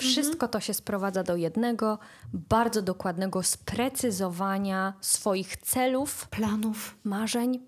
[0.00, 0.52] Wszystko mhm.
[0.52, 1.98] to się sprowadza do jednego,
[2.32, 7.60] bardzo dokładnego sprecyzowania swoich celów, planów, marzeń,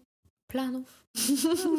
[0.50, 1.04] planów.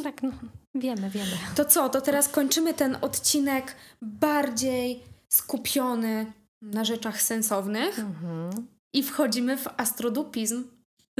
[0.03, 0.31] tak, no,
[0.75, 1.31] wiemy, wiemy.
[1.55, 8.67] To co, to teraz kończymy ten odcinek bardziej skupiony na rzeczach sensownych mhm.
[8.93, 10.63] i wchodzimy w astrodupizm.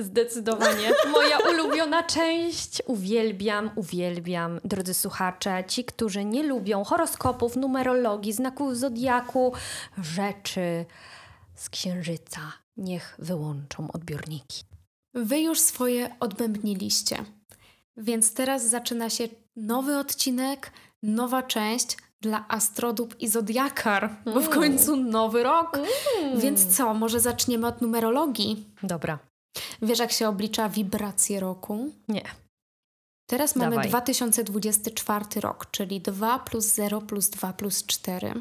[0.01, 0.91] Zdecydowanie.
[1.11, 2.81] Moja ulubiona część.
[2.85, 9.53] Uwielbiam, uwielbiam, drodzy słuchacze, ci, którzy nie lubią horoskopów, numerologii, znaków zodiaku,
[10.03, 10.85] rzeczy
[11.55, 12.41] z księżyca,
[12.77, 14.63] niech wyłączą odbiorniki.
[15.13, 17.17] Wy już swoje odbębniliście.
[17.97, 20.71] Więc teraz zaczyna się nowy odcinek,
[21.03, 24.19] nowa część dla Astrodub i Zodiakar, mm.
[24.25, 24.59] bo w mm.
[24.59, 25.77] końcu nowy rok.
[25.77, 26.39] Mm.
[26.39, 28.67] Więc co, może zaczniemy od numerologii?
[28.83, 29.19] Dobra.
[29.81, 31.91] Wiesz, jak się oblicza wibracje roku?
[32.07, 32.23] Nie.
[33.29, 33.89] Teraz mamy Dawaj.
[33.89, 38.33] 2024 rok, czyli 2 plus 0 plus 2 plus 4.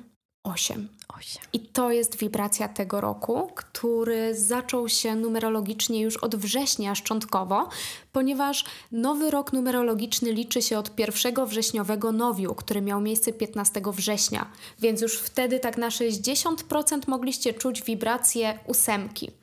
[0.44, 0.88] 8.
[1.08, 1.42] 8.
[1.52, 7.68] I to jest wibracja tego roku, który zaczął się numerologicznie już od września szczątkowo,
[8.12, 14.50] ponieważ nowy rok numerologiczny liczy się od pierwszego wrześniowego nowiu, który miał miejsce 15 września,
[14.78, 19.39] więc już wtedy tak na 60% mogliście czuć wibrację ósemki.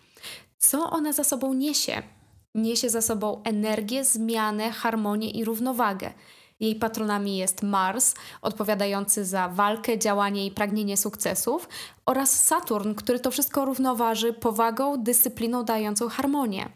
[0.58, 2.04] Co ona za sobą niesie?
[2.56, 6.14] Niesie za sobą energię, zmianę, harmonię i równowagę.
[6.60, 11.70] Jej patronami jest Mars, odpowiadający za walkę, działanie i pragnienie sukcesów,
[12.06, 16.70] oraz Saturn, który to wszystko równoważy powagą, dyscypliną dającą harmonię.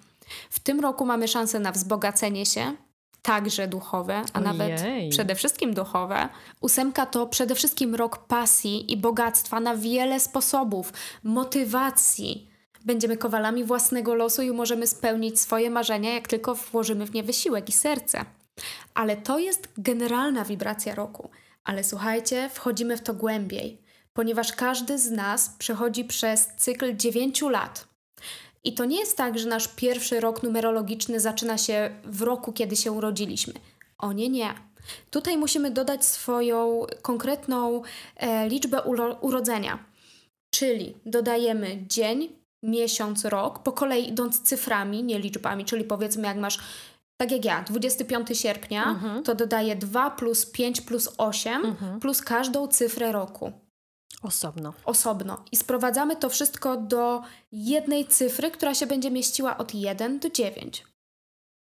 [0.50, 2.76] W tym roku mamy szansę na wzbogacenie się,
[3.22, 4.52] także duchowe, a Ojej.
[4.52, 6.30] nawet przede wszystkim duchowe.
[6.62, 12.51] Ósemka to przede wszystkim rok pasji i bogactwa na wiele sposobów, motywacji.
[12.86, 17.70] Będziemy kowalami własnego losu i możemy spełnić swoje marzenia, jak tylko włożymy w nie wysiłek
[17.70, 18.26] i serce.
[18.94, 21.30] Ale to jest generalna wibracja roku.
[21.64, 23.82] Ale słuchajcie, wchodzimy w to głębiej,
[24.14, 27.88] ponieważ każdy z nas przechodzi przez cykl 9 lat.
[28.64, 32.76] I to nie jest tak, że nasz pierwszy rok numerologiczny zaczyna się w roku, kiedy
[32.76, 33.54] się urodziliśmy.
[33.98, 34.54] O nie, nie.
[35.10, 37.82] Tutaj musimy dodać swoją konkretną
[38.16, 39.86] e, liczbę uro urodzenia.
[40.54, 46.60] Czyli dodajemy dzień, miesiąc, rok, po kolei idąc cyframi, nie liczbami, czyli powiedzmy, jak masz
[47.18, 49.24] tak jak ja, 25 sierpnia, mhm.
[49.24, 52.00] to dodaję 2 plus 5 plus 8 mhm.
[52.00, 53.52] plus każdą cyfrę roku.
[54.22, 54.74] Osobno.
[54.86, 55.46] Osobno.
[55.52, 60.86] I sprowadzamy to wszystko do jednej cyfry, która się będzie mieściła od 1 do 9.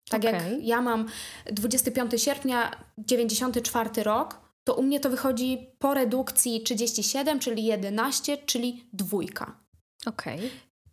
[0.09, 0.33] Tak okay.
[0.33, 1.05] jak ja mam
[1.45, 8.85] 25 sierpnia, 94 rok, to u mnie to wychodzi po redukcji 37, czyli 11, czyli
[8.93, 9.59] dwójka.
[10.05, 10.35] Okej.
[10.35, 10.49] Okay.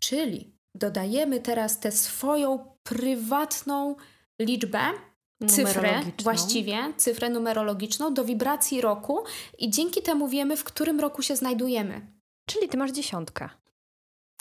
[0.09, 3.97] Czyli dodajemy teraz tę swoją prywatną
[4.41, 4.81] liczbę,
[5.47, 9.25] cyfrę właściwie, cyfrę numerologiczną do wibracji roku
[9.59, 12.07] i dzięki temu wiemy, w którym roku się znajdujemy.
[12.47, 13.49] Czyli ty masz dziesiątkę.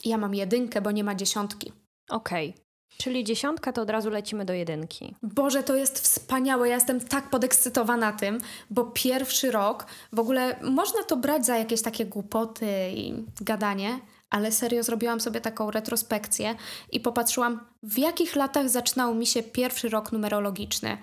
[0.04, 1.72] Ja mam jedynkę, bo nie ma dziesiątki.
[2.10, 2.50] Okej.
[2.50, 2.66] Okay.
[2.98, 5.16] Czyli dziesiątka to od razu lecimy do jedynki.
[5.24, 6.70] Boże, to jest wspaniałe.
[6.70, 8.38] Ja jestem tak podekscytowana tym,
[8.70, 14.00] bo pierwszy rok w ogóle można to brać za jakieś takie głupoty i gadanie,
[14.36, 16.56] ale serio zrobiłam sobie taką retrospekcję
[16.92, 20.98] i popatrzyłam, w jakich latach zaczynał mi się pierwszy rok numerologiczny.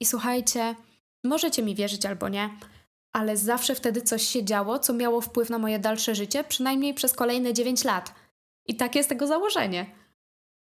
[0.00, 0.74] I słuchajcie,
[1.24, 2.50] możecie mi wierzyć albo nie,
[3.12, 7.12] ale zawsze wtedy coś się działo, co miało wpływ na moje dalsze życie, przynajmniej przez
[7.12, 8.14] kolejne 9 lat.
[8.66, 9.86] I takie jest tego założenie.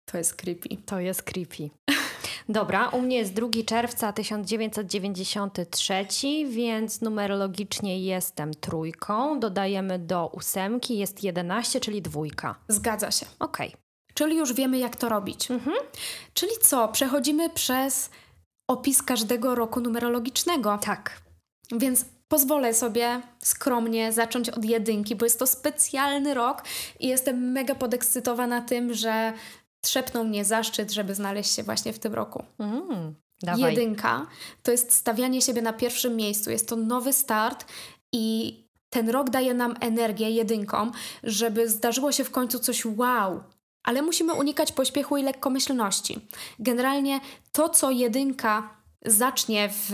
[0.05, 0.69] To jest creepy.
[0.87, 1.71] To jest creepy.
[2.49, 5.95] Dobra, u mnie jest 2 czerwca 1993,
[6.49, 9.41] więc numerologicznie jestem trójką.
[9.41, 12.55] Dodajemy do ósemki, jest 11, czyli dwójka.
[12.69, 13.27] Zgadza się.
[13.39, 13.69] Okej.
[13.69, 13.81] Okay.
[14.15, 15.51] Czyli już wiemy, jak to robić.
[15.51, 15.77] Mhm.
[16.35, 16.89] Czyli co?
[16.89, 18.11] Przechodzimy przez
[18.71, 20.79] opis każdego roku numerologicznego.
[20.83, 21.23] Tak.
[21.73, 26.63] Więc pozwolę sobie skromnie zacząć od jedynki, bo jest to specjalny rok
[27.01, 29.33] i jestem mega podekscytowana tym, że
[29.83, 32.45] trzepnął mnie zaszczyt, żeby znaleźć się właśnie w tym roku.
[32.59, 33.15] Mm,
[33.71, 34.27] Jedynka
[34.63, 36.51] to jest stawianie siebie na pierwszym miejscu.
[36.51, 37.67] Jest to nowy start
[38.13, 38.57] i
[38.91, 43.43] ten rok daje nam energię jedynkom, żeby zdarzyło się w końcu coś wow.
[43.83, 46.29] Ale musimy unikać pośpiechu i lekkomyślności.
[46.59, 47.21] Generalnie
[47.53, 49.93] to, co jedynka zacznie w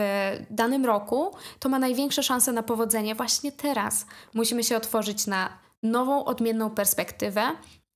[0.51, 4.07] danym roku, to ma największe szanse na powodzenie właśnie teraz.
[4.35, 7.43] Musimy się otworzyć na nową, odmienną perspektywę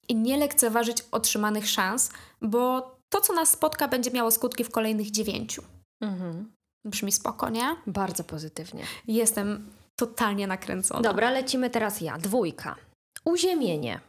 [0.08, 2.10] i nie lekceważyć otrzymanych szans,
[2.42, 5.62] bo to, co nas spotka, będzie miało skutki w kolejnych dziewięciu.
[6.00, 6.52] Mhm.
[6.84, 7.76] Brzmi spoko, nie?
[7.86, 8.84] Bardzo pozytywnie.
[9.06, 11.00] Jestem totalnie nakręcona.
[11.00, 12.18] Dobra, lecimy teraz ja.
[12.18, 12.76] Dwójka.
[13.24, 14.00] Uziemienie.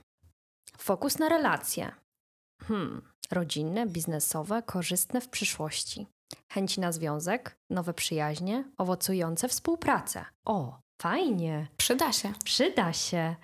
[0.78, 1.92] Fokus na relacje.
[2.62, 3.02] Hmm.
[3.32, 6.08] Rodzinne, biznesowe, korzystne w przyszłości.
[6.52, 10.26] Chęci na związek, nowe przyjaźnie, owocujące współpracę.
[10.46, 11.68] O, fajnie.
[11.78, 12.34] Przyda się.
[12.44, 13.36] Przyda się.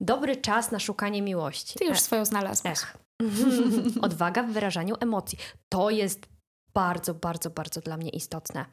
[0.00, 1.78] Dobry czas na szukanie miłości.
[1.78, 2.78] Ty już swoją znalazłaś.
[2.78, 2.96] Ech.
[4.02, 5.38] Odwaga w wyrażaniu emocji.
[5.68, 6.26] To jest
[6.74, 8.64] bardzo, bardzo, bardzo dla mnie istotne.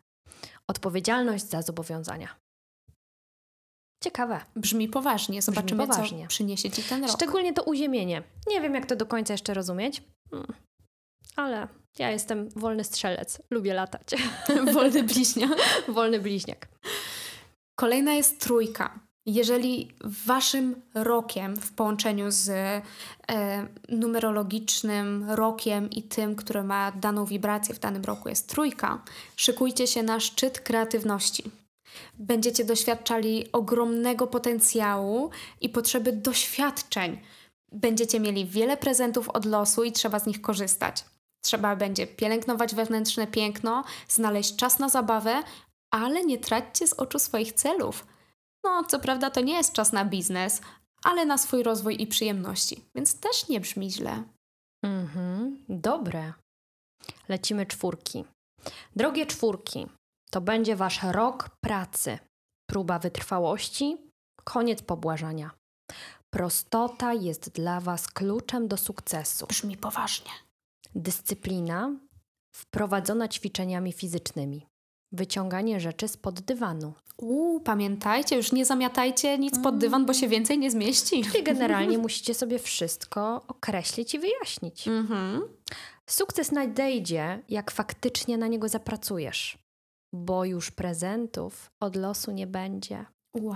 [0.67, 2.35] Odpowiedzialność za zobowiązania.
[4.03, 4.41] Ciekawe.
[4.55, 5.41] Brzmi poważnie.
[5.41, 6.23] Zobaczymy, poważnie.
[6.23, 7.11] co przyniesie ci ten rok.
[7.11, 8.23] Szczególnie to uziemienie.
[8.47, 10.53] Nie wiem, jak to do końca jeszcze rozumieć, mm.
[11.35, 11.67] ale
[11.99, 13.41] ja jestem wolny strzelec.
[13.49, 14.07] Lubię latać.
[14.73, 15.51] Wolny bliźniak.
[15.87, 16.67] wolny bliźniak.
[17.79, 18.99] Kolejna jest trójka.
[19.25, 19.91] Jeżeli
[20.25, 22.81] waszym rokiem w połączeniu z e,
[23.89, 29.03] numerologicznym rokiem i tym, który ma daną wibrację w danym roku jest trójka,
[29.35, 31.51] szykujcie się na szczyt kreatywności.
[32.19, 35.29] Będziecie doświadczali ogromnego potencjału
[35.61, 37.19] i potrzeby doświadczeń.
[37.71, 41.05] Będziecie mieli wiele prezentów od losu i trzeba z nich korzystać.
[41.41, 45.43] Trzeba będzie pielęgnować wewnętrzne piękno, znaleźć czas na zabawę,
[45.91, 48.05] ale nie traćcie z oczu swoich celów.
[48.63, 50.61] No, co prawda to nie jest czas na biznes,
[51.03, 54.23] ale na swój rozwój i przyjemności, więc też nie brzmi źle.
[54.85, 56.33] Mhm, dobre.
[57.29, 58.25] Lecimy czwórki.
[58.95, 59.87] Drogie czwórki,
[60.31, 62.19] to będzie wasz rok pracy.
[62.69, 63.97] Próba wytrwałości,
[64.43, 65.51] koniec pobłażania.
[66.33, 69.47] Prostota jest dla was kluczem do sukcesu.
[69.47, 70.31] Brzmi poważnie.
[70.95, 71.91] Dyscyplina
[72.55, 74.67] wprowadzona ćwiczeniami fizycznymi.
[75.11, 76.93] Wyciąganie rzeczy spod dywanu.
[77.17, 81.23] Uuu, pamiętajcie, już nie zamiatajcie nic pod dywan, bo się więcej nie zmieści.
[81.23, 84.87] Czyli generalnie musicie sobie wszystko określić i wyjaśnić.
[84.87, 85.41] Mhm.
[86.09, 89.57] Sukces nadejdzie, jak faktycznie na niego zapracujesz,
[90.13, 93.05] bo już prezentów od losu nie będzie.
[93.35, 93.55] Wow.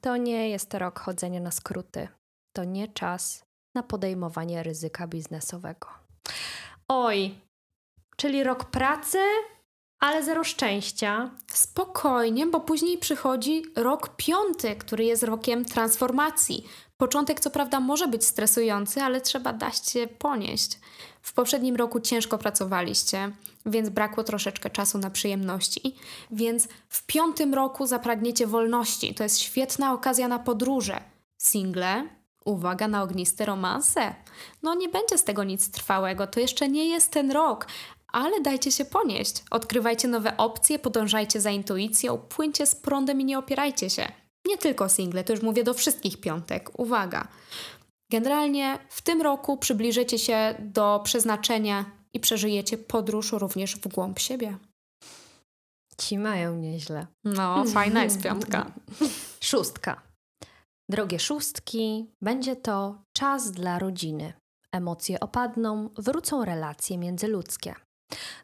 [0.00, 2.08] To nie jest rok chodzenia na skróty.
[2.56, 3.44] To nie czas
[3.74, 5.88] na podejmowanie ryzyka biznesowego.
[6.88, 7.34] Oj,
[8.16, 9.18] czyli rok pracy,
[10.02, 11.30] ale zero szczęścia.
[11.46, 16.66] Spokojnie, bo później przychodzi rok piąty, który jest rokiem transformacji.
[16.96, 20.80] Początek, co prawda, może być stresujący, ale trzeba dać się ponieść.
[21.22, 23.32] W poprzednim roku ciężko pracowaliście,
[23.66, 25.94] więc brakło troszeczkę czasu na przyjemności.
[26.30, 29.14] Więc w piątym roku zapragniecie wolności.
[29.14, 31.00] To jest świetna okazja na podróże.
[31.38, 32.08] Single,
[32.44, 34.14] uwaga na ogniste romanse.
[34.62, 37.66] No nie będzie z tego nic trwałego, to jeszcze nie jest ten rok,
[38.12, 39.42] ale dajcie się ponieść.
[39.50, 44.12] Odkrywajcie nowe opcje, podążajcie za intuicją, płyńcie z prądem i nie opierajcie się.
[44.46, 46.80] Nie tylko single, to już mówię do wszystkich piątek.
[46.80, 47.28] Uwaga.
[48.10, 54.56] Generalnie w tym roku przybliżycie się do przeznaczenia i przeżyjecie podróż również w głąb siebie.
[55.98, 57.06] Ci mają nieźle.
[57.24, 58.72] No, fajna jest piątka.
[59.40, 60.02] Szóstka.
[60.90, 64.32] Drogie szóstki, będzie to czas dla rodziny.
[64.72, 67.74] Emocje opadną, wrócą relacje międzyludzkie.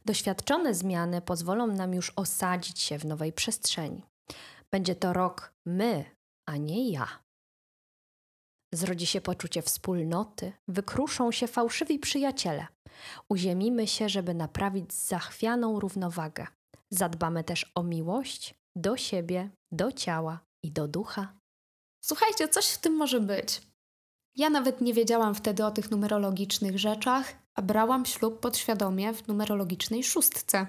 [0.04, 4.02] Doświadczone zmiany pozwolą nam już osadzić się w nowej przestrzeni.
[4.70, 6.04] Będzie to rok my,
[6.46, 7.08] a nie ja.
[8.74, 12.66] Zrodzi się poczucie wspólnoty, wykruszą się fałszywi przyjaciele.
[13.28, 16.46] Uziemimy się, żeby naprawić zachwianą równowagę.
[16.90, 21.38] Zadbamy też o miłość do siebie, do ciała i do ducha.
[22.04, 23.62] Słuchajcie, coś w tym może być.
[24.36, 30.04] Ja nawet nie wiedziałam wtedy o tych numerologicznych rzeczach, a brałam ślub podświadomie w numerologicznej
[30.04, 30.66] szóstce.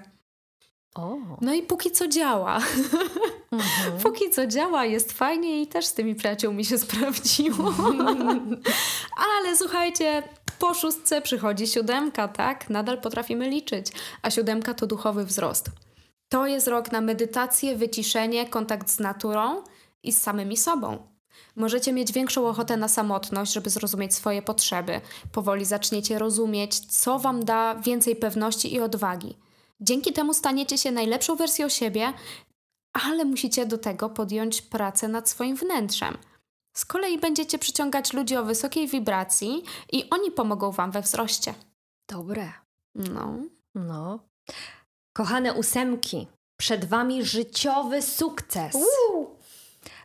[0.94, 1.16] O.
[1.40, 2.56] No i póki co działa.
[3.52, 3.98] Mhm.
[4.02, 7.74] Póki co działa, jest fajnie i też z tymi przyjaciółmi się sprawdziło.
[9.36, 10.22] Ale słuchajcie,
[10.58, 12.70] po szóstce przychodzi siódemka, tak?
[12.70, 13.86] Nadal potrafimy liczyć,
[14.22, 15.70] a siódemka to duchowy wzrost.
[16.28, 19.62] To jest rok na medytację, wyciszenie, kontakt z naturą
[20.02, 20.98] i z samymi sobą.
[21.56, 25.00] Możecie mieć większą ochotę na samotność, żeby zrozumieć swoje potrzeby.
[25.32, 29.36] Powoli zaczniecie rozumieć, co Wam da więcej pewności i odwagi.
[29.80, 32.12] Dzięki temu staniecie się najlepszą wersją siebie,
[32.92, 36.18] ale musicie do tego podjąć pracę nad swoim wnętrzem.
[36.76, 41.54] Z kolei będziecie przyciągać ludzi o wysokiej wibracji i oni pomogą Wam we wzroście.
[42.08, 42.52] Dobre.
[42.94, 43.38] No.
[43.74, 44.18] No.
[45.12, 46.26] Kochane ósemki,
[46.56, 48.76] przed Wami życiowy sukces.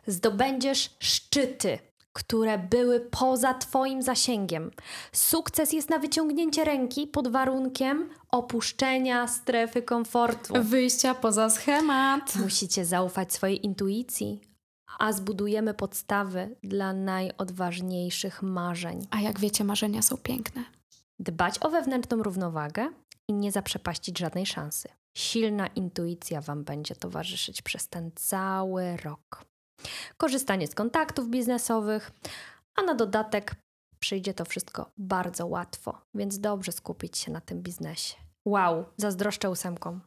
[0.06, 1.78] Zdobędziesz szczyty,
[2.12, 4.70] które były poza Twoim zasięgiem.
[5.12, 10.54] Sukces jest na wyciągnięcie ręki pod warunkiem opuszczenia strefy komfortu.
[10.62, 12.36] Wyjścia poza schemat.
[12.36, 14.40] Musicie zaufać swojej intuicji,
[14.98, 19.06] a zbudujemy podstawy dla najodważniejszych marzeń.
[19.10, 20.64] A jak wiecie, marzenia są piękne.
[21.18, 22.88] Dbać o wewnętrzną równowagę
[23.28, 24.88] i nie zaprzepaścić żadnej szansy.
[25.16, 29.44] silna intuicja Wam będzie towarzyszyć przez ten cały rok.
[30.16, 32.10] Korzystanie z kontaktów biznesowych,
[32.74, 33.54] a na dodatek
[34.00, 38.14] przyjdzie to wszystko bardzo łatwo, więc dobrze skupić się na tym biznesie.
[38.44, 40.00] Wow, zazdroszczę ósemką.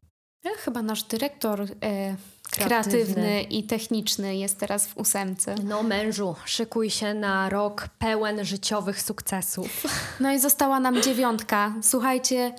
[0.43, 2.15] Ja, chyba nasz dyrektor e, kreatywny.
[2.51, 3.41] kreatywny.
[3.41, 5.55] i techniczny jest teraz w ósemce.
[5.63, 9.83] No mężu, szykuj się na rok pełen życiowych sukcesów.
[10.19, 11.73] No i została nam dziewiątka.
[11.81, 12.53] Słuchajcie,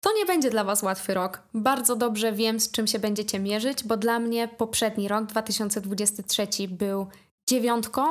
[0.00, 1.42] to nie będzie dla Was łatwy rok.
[1.54, 7.06] Bardzo dobrze wiem, z czym się będziecie mierzyć, bo dla mnie poprzedni rok, 2023, był
[7.48, 8.02] dziewiątką.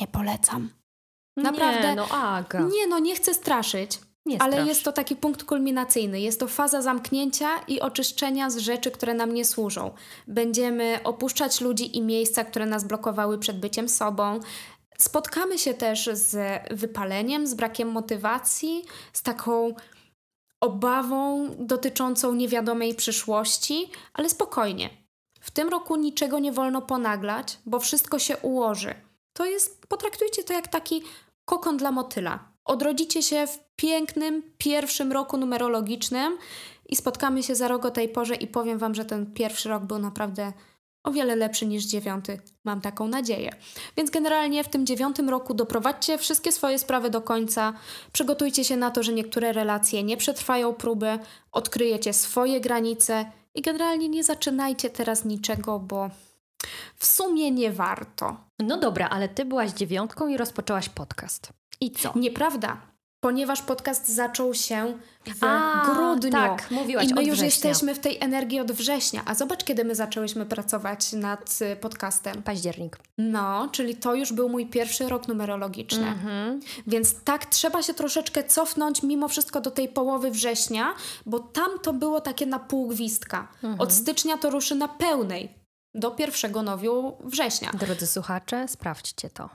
[0.00, 0.70] Nie polecam.
[1.36, 1.88] Naprawdę.
[1.88, 2.60] Nie, no Aga.
[2.60, 3.98] Nie, no nie chcę straszyć.
[4.26, 4.68] Nie ale strasz.
[4.68, 6.20] jest to taki punkt kulminacyjny.
[6.20, 9.90] Jest to faza zamknięcia i oczyszczenia z rzeczy, które nam nie służą.
[10.26, 14.40] Będziemy opuszczać ludzi i miejsca, które nas blokowały przed byciem sobą.
[14.98, 19.74] Spotkamy się też z wypaleniem, z brakiem motywacji, z taką
[20.60, 24.90] obawą dotyczącą niewiadomej przyszłości, ale spokojnie.
[25.40, 28.94] W tym roku niczego nie wolno ponaglać, bo wszystko się ułoży.
[29.32, 31.02] To jest, potraktujcie to jak taki
[31.44, 32.38] kokon dla motyla.
[32.64, 36.38] Odrodzicie się w pięknym pierwszym roku numerologicznym
[36.88, 39.82] i spotkamy się za rok o tej porze i powiem Wam, że ten pierwszy rok
[39.82, 40.52] był naprawdę
[41.04, 42.40] o wiele lepszy niż dziewiąty.
[42.64, 43.50] Mam taką nadzieję.
[43.96, 47.72] Więc generalnie w tym dziewiątym roku doprowadźcie wszystkie swoje sprawy do końca.
[48.12, 51.18] Przygotujcie się na to, że niektóre relacje nie przetrwają próby,
[51.52, 53.24] odkryjecie swoje granice
[53.54, 56.10] i generalnie nie zaczynajcie teraz niczego, bo
[56.96, 58.36] w sumie nie warto.
[58.58, 61.52] No dobra, ale ty byłaś dziewiątką i rozpoczęłaś podcast.
[61.80, 62.12] I co?
[62.16, 62.89] Nieprawda
[63.20, 66.30] ponieważ podcast zaczął się w a, grudniu.
[66.30, 69.22] Tak, mówiłaś I my już jesteśmy w tej energii od września.
[69.26, 72.42] A zobacz, kiedy my zaczęłyśmy pracować nad y, podcastem.
[72.42, 72.98] Październik.
[73.18, 76.02] No, czyli to już był mój pierwszy rok numerologiczny.
[76.04, 76.60] Mm-hmm.
[76.86, 80.94] Więc tak, trzeba się troszeczkę cofnąć mimo wszystko do tej połowy września,
[81.26, 83.48] bo tam to było takie na pół gwizdka.
[83.62, 83.74] Mm-hmm.
[83.78, 85.60] Od stycznia to ruszy na pełnej.
[85.94, 87.70] Do pierwszego nowiu września.
[87.70, 89.50] Drodzy słuchacze, sprawdźcie to.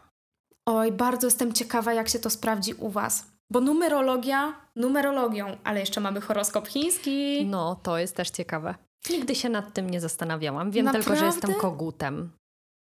[0.66, 3.34] Oj, bardzo jestem ciekawa, jak się to sprawdzi u Was.
[3.51, 7.45] Bo numerologia numerologią, ale jeszcze mamy horoskop chiński.
[7.45, 8.75] No, to jest też ciekawe.
[9.09, 10.71] Nigdy się nad tym nie zastanawiałam.
[10.71, 11.05] Wiem Naprawdę?
[11.05, 12.31] tylko, że jestem kogutem.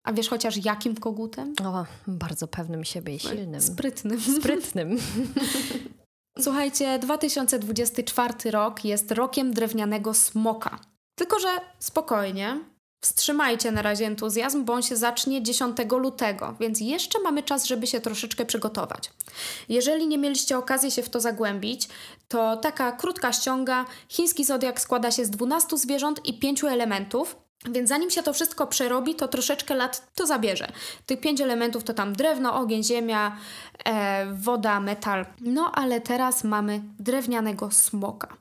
[0.07, 1.55] A wiesz chociaż jakim kogutem?
[1.65, 3.61] O, bardzo pewnym siebie i silnym.
[3.61, 4.21] Sprytnym.
[4.21, 4.99] Sprytnym.
[6.39, 10.79] Słuchajcie, 2024 rok jest rokiem drewnianego smoka.
[11.19, 11.49] Tylko, że
[11.79, 12.61] spokojnie,
[13.01, 17.87] Wstrzymajcie na razie entuzjazm, bo on się zacznie 10 lutego, więc jeszcze mamy czas, żeby
[17.87, 19.11] się troszeczkę przygotować.
[19.69, 21.89] Jeżeli nie mieliście okazji się w to zagłębić,
[22.29, 23.85] to taka krótka ściąga.
[24.09, 27.37] Chiński zodiak składa się z 12 zwierząt i 5 elementów.
[27.71, 30.73] Więc zanim się to wszystko przerobi, to troszeczkę lat to zabierze.
[31.07, 33.37] Tych pięć elementów to tam drewno, ogień, ziemia,
[33.85, 35.27] e, woda, metal.
[35.41, 38.37] No ale teraz mamy drewnianego smoka.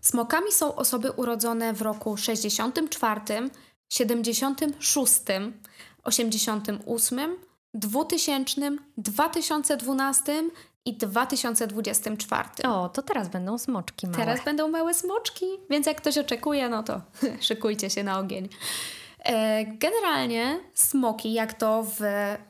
[0.00, 3.20] Smokami są osoby urodzone w roku 64,
[3.88, 5.22] 76,
[6.04, 7.36] 88,
[7.74, 10.44] 2000, 2012
[10.84, 12.48] i 2024.
[12.68, 14.18] O, to teraz będą smoczki małe.
[14.18, 17.00] Teraz będą małe smoczki, więc jak ktoś oczekuje, no to
[17.40, 18.48] szykujcie się na ogień.
[19.24, 22.00] E, generalnie smoki, jak to w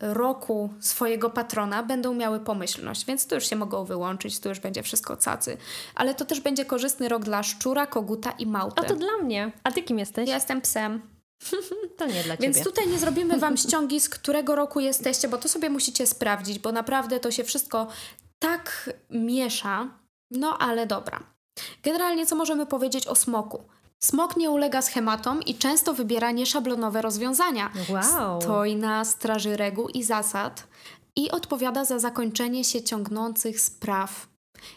[0.00, 4.82] roku swojego patrona, będą miały pomyślność, więc tu już się mogą wyłączyć, tu już będzie
[4.82, 5.56] wszystko cacy.
[5.94, 8.80] Ale to też będzie korzystny rok dla szczura, koguta i małpy.
[8.80, 9.52] A to dla mnie.
[9.64, 10.28] A ty kim jesteś?
[10.28, 11.13] Ja jestem psem.
[11.96, 12.52] To nie dla ciebie.
[12.52, 16.58] Więc tutaj nie zrobimy wam ściągi, z którego roku jesteście, bo to sobie musicie sprawdzić,
[16.58, 17.86] bo naprawdę to się wszystko
[18.38, 19.88] tak miesza.
[20.30, 21.20] No ale dobra.
[21.82, 23.62] Generalnie co możemy powiedzieć o smoku?
[23.98, 27.72] Smok nie ulega schematom i często wybiera nieszablonowe rozwiązania.
[27.88, 28.42] Wow.
[28.42, 30.66] Stoi na straży reguł i zasad
[31.16, 34.28] i odpowiada za zakończenie się ciągnących spraw.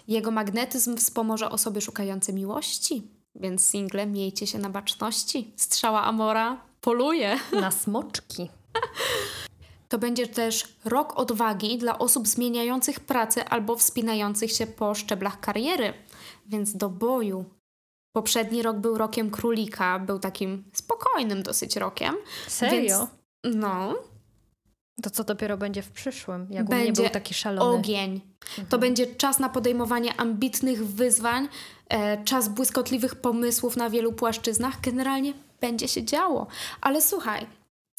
[0.08, 3.08] Jego magnetyzm wspomoże osoby szukające miłości,
[3.38, 5.52] więc single miejcie się na baczności.
[5.56, 7.40] Strzała Amora poluje.
[7.62, 8.50] Na smoczki.
[9.90, 15.94] To będzie też rok odwagi dla osób zmieniających pracę albo wspinających się po szczeblach kariery.
[16.46, 17.46] Więc do boju.
[18.16, 22.16] Poprzedni rok był rokiem królika, był takim spokojnym dosyć rokiem.
[22.48, 23.08] Serio?
[23.44, 23.94] Więc, no.
[25.02, 27.78] To co dopiero będzie w przyszłym, jak będzie nie był taki szalony.
[27.78, 28.22] ogień.
[28.50, 28.68] Mhm.
[28.68, 31.48] To będzie czas na podejmowanie ambitnych wyzwań,
[31.90, 34.82] e, czas błyskotliwych pomysłów na wielu płaszczyznach.
[34.82, 36.48] Generalnie będzie się działo.
[36.82, 37.48] Ale słuchaj,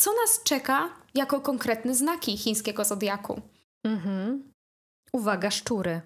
[0.00, 3.40] co nas czeka jako konkretne znaki chińskiego zodiaku?
[3.84, 4.52] Mhm.
[5.12, 6.00] Uwaga, szczury.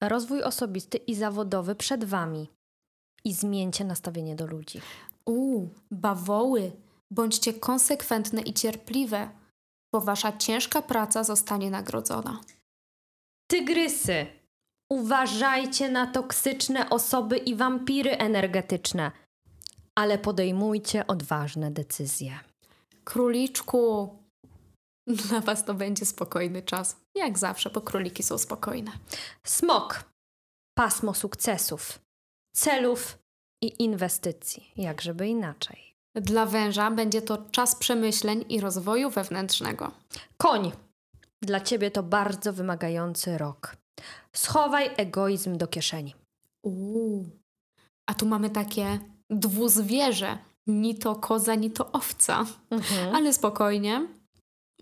[0.00, 2.48] Rozwój osobisty i zawodowy przed wami.
[3.24, 4.80] I zmieńcie nastawienie do ludzi.
[5.24, 6.72] Uuu, bawoły.
[7.10, 9.28] Bądźcie konsekwentne i cierpliwe,
[9.92, 12.40] bo wasza ciężka praca zostanie nagrodzona.
[13.50, 14.26] Tygrysy.
[14.92, 19.12] Uważajcie na toksyczne osoby i wampiry energetyczne.
[19.98, 22.38] ale podejmujcie odważne decyzje.
[23.04, 24.16] Króliczku,
[25.28, 26.96] dla Was to będzie spokojny czas.
[27.14, 28.92] Jak zawsze, bo króliki są spokojne.
[29.44, 30.04] Smok.
[30.78, 31.98] Pasmo sukcesów,
[32.56, 33.18] celów
[33.62, 34.72] i inwestycji.
[34.76, 35.85] Jak żeby inaczej.
[36.16, 39.90] Dla węża będzie to czas przemyśleń i rozwoju wewnętrznego.
[40.36, 40.72] Koń.
[41.42, 43.76] Dla ciebie to bardzo wymagający rok.
[44.32, 46.14] Schowaj egoizm do kieszeni.
[46.62, 47.30] Uuu.
[48.06, 48.98] A tu mamy takie
[49.30, 50.38] dwuzwierzę.
[50.66, 52.46] Ni to koza, ni to owca.
[52.70, 53.14] Mhm.
[53.14, 54.08] Ale spokojnie.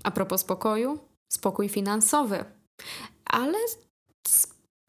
[0.05, 0.99] A propos spokoju,
[1.33, 2.45] spokój finansowy.
[3.25, 3.59] Ale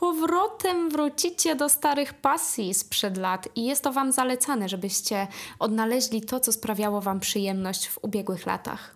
[0.06, 5.28] powrotem wrócicie do starych pasji sprzed lat i jest to Wam zalecane, żebyście
[5.60, 8.96] odnaleźli to, co sprawiało Wam przyjemność w ubiegłych latach.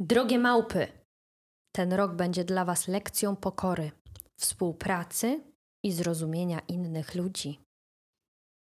[0.00, 0.88] Drogie małpy.
[1.76, 3.90] Ten rok będzie dla Was lekcją pokory,
[4.40, 5.40] współpracy
[5.84, 7.60] i zrozumienia innych ludzi.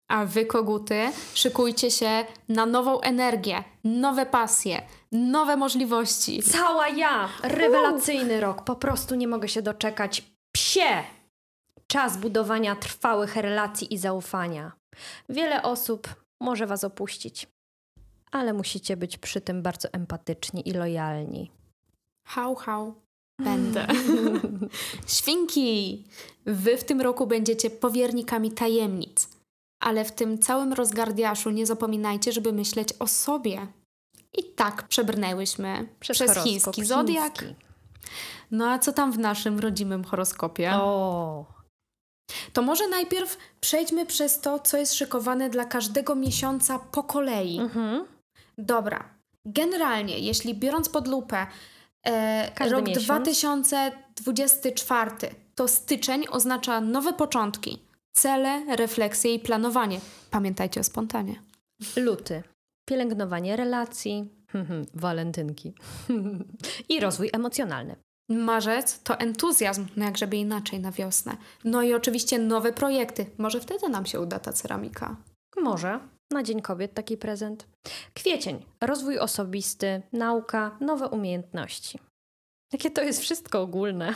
[0.10, 4.82] A Wy, koguty, szykujcie się na nową energię, nowe pasje,
[5.12, 6.44] nowe możliwości.
[6.44, 7.30] Cała ja!
[7.44, 8.64] Rewelacyjny rok.
[8.64, 10.24] Po prostu nie mogę się doczekać.
[10.52, 11.21] Psie!
[11.88, 14.72] Czas budowania trwałych relacji i zaufania.
[15.30, 17.48] Wiele osób może Was opuścić,
[18.32, 21.52] ale musicie być przy tym bardzo empatyczni i lojalni.
[22.28, 22.96] Hał, hał.
[23.40, 23.88] Będę.
[25.18, 26.04] Świnki!
[26.46, 29.30] Wy w tym roku będziecie powiernikami tajemnic.
[29.80, 33.68] Ale w tym całym rozgardiaszu nie zapominajcie, żeby myśleć o sobie.
[34.38, 37.40] I tak przebrnęłyśmy przez, horoskop chiński zodiak.
[37.40, 37.56] chiński.
[38.52, 40.72] No a co tam w naszym rodzimym horoskopie?
[40.74, 41.46] O,
[42.54, 47.60] To może najpierw przejdźmy przez to, co jest szykowane dla każdego miesiąca po kolei.
[47.60, 48.06] mhm.
[48.58, 49.10] Dobra.
[49.46, 51.48] Generalnie, jeśli biorąc pod lupę
[52.06, 53.06] e, rok miesiąc.
[53.06, 55.12] 2024,
[55.56, 57.80] to styczeń oznacza nowe początki,
[58.12, 60.00] cele, refleksje i planowanie.
[60.32, 61.42] Pamiętajcie o spontanie.
[61.96, 62.44] luty.
[62.86, 64.30] Pielęgnowanie relacji,
[64.94, 65.74] walentynki
[66.90, 67.96] i rozwój emocjonalny.
[68.38, 71.38] Marzec to entuzjazm, no jak żeby inaczej na wiosnę.
[71.64, 73.26] No i oczywiście nowe projekty.
[73.38, 75.16] Może wtedy nam się uda ta ceramika.
[75.62, 76.00] Może
[76.32, 77.68] na Dzień Kobiet taki prezent.
[78.14, 78.66] Kwiecień.
[78.82, 82.00] Rozwój osobisty, nauka, nowe umiejętności.
[82.74, 84.14] Jakie to jest wszystko ogólne.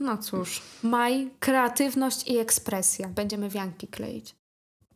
[0.00, 3.08] No cóż, maj, kreatywność i ekspresja.
[3.08, 4.34] Będziemy wianki kleić.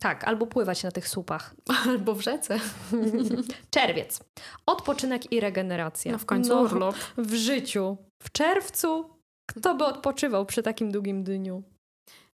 [0.05, 1.55] Tak, albo pływać na tych słupach.
[1.87, 2.61] Albo w rzece.
[3.71, 4.21] Czerwiec.
[4.67, 6.13] Odpoczynek i regeneracja.
[6.13, 6.97] No w końcu No, urlop.
[7.17, 7.97] W życiu.
[8.23, 9.11] W czerwcu.
[9.51, 11.63] Kto by odpoczywał przy takim długim dniu?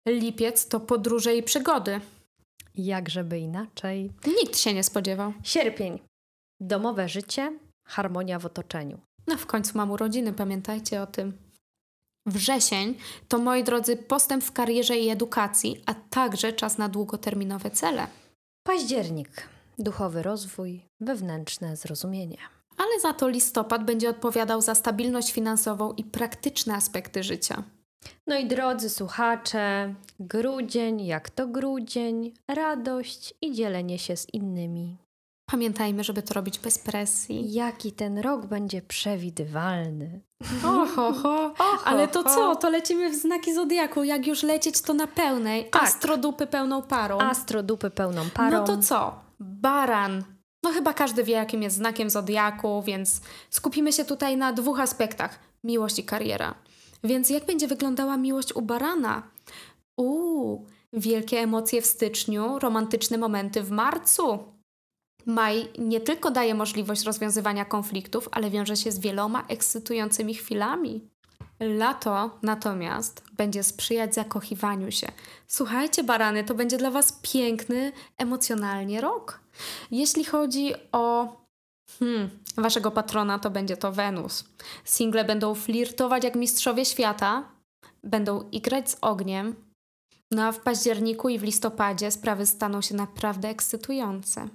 [0.08, 2.00] Lipiec to podróże i przygody.
[2.74, 4.12] Jak żeby inaczej.
[4.26, 5.32] Nikt się nie spodziewał.
[5.42, 5.98] Sierpień.
[6.60, 8.98] Domowe życie, harmonia w otoczeniu.
[9.26, 11.32] No w końcu mam urodziny, pamiętajcie o tym.
[12.30, 12.94] Wrzesień
[13.28, 18.06] to, moi drodzy, postęp w karierze i edukacji, a także czas na długoterminowe cele.
[18.66, 19.48] Październik.
[19.78, 22.36] Duchowy rozwój, wewnętrzne zrozumienie.
[22.76, 27.62] Ale za to listopad będzie odpowiadał za stabilność finansową i praktyczne aspekty życia.
[28.26, 34.96] No i drodzy słuchacze, grudzień, jak to grudzień, radość i dzielenie się z innymi.
[35.50, 37.52] Pamiętajmy, żeby to robić bez presji.
[37.52, 40.20] Jaki ten rok będzie przewidywalny.
[40.64, 41.54] Oho, ho.
[41.84, 42.56] Ale to co?
[42.56, 44.04] To lecimy w znaki zodiaku.
[44.04, 45.70] Jak już lecieć, to na pełnej.
[45.70, 45.82] Tak.
[45.82, 47.18] Astrodupy pełną parą.
[47.18, 48.58] Astro dupy pełną parą.
[48.58, 49.20] No to co?
[49.40, 50.24] Baran.
[50.62, 53.20] No chyba każdy wie, jakim jest znakiem zodiaku, więc
[53.50, 56.54] skupimy się tutaj na dwóch aspektach: miłość i kariera.
[57.04, 59.22] Więc jak będzie wyglądała miłość u barana?
[59.96, 64.38] Uuu, wielkie emocje w styczniu, romantyczne momenty w marcu.
[65.26, 71.00] Maj nie tylko daje możliwość rozwiązywania konfliktów, ale wiąże się z wieloma ekscytującymi chwilami.
[71.60, 75.06] Lato natomiast będzie sprzyjać zakochiwaniu się.
[75.46, 79.40] Słuchajcie, barany, to będzie dla Was piękny, emocjonalnie rok.
[79.90, 81.36] Jeśli chodzi o
[81.98, 84.44] hmm, Waszego patrona, to będzie to Wenus.
[84.84, 87.44] Single będą flirtować jak mistrzowie świata,
[88.04, 89.54] będą igrać z ogniem,
[90.30, 94.48] no a w październiku i w listopadzie sprawy staną się naprawdę ekscytujące.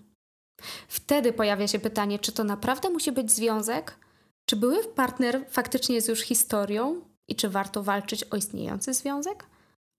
[0.88, 4.00] Wtedy pojawia się pytanie, czy to naprawdę musi być związek?
[4.46, 9.46] Czy były partner faktycznie jest już historią i czy warto walczyć o istniejący związek?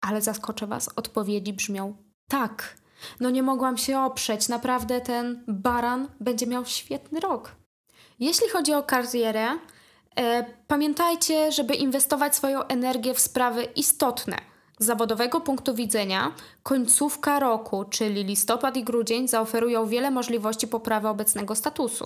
[0.00, 1.96] Ale zaskoczę Was, odpowiedzi brzmią
[2.28, 2.76] tak.
[3.20, 7.56] No nie mogłam się oprzeć, naprawdę ten baran będzie miał świetny rok.
[8.18, 9.48] Jeśli chodzi o karierę,
[10.16, 14.55] e, pamiętajcie, żeby inwestować swoją energię w sprawy istotne.
[14.78, 21.54] Z zawodowego punktu widzenia końcówka roku, czyli listopad i grudzień, zaoferują wiele możliwości poprawy obecnego
[21.54, 22.04] statusu.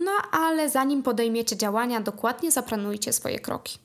[0.00, 3.78] No ale zanim podejmiecie działania, dokładnie zaplanujcie swoje kroki.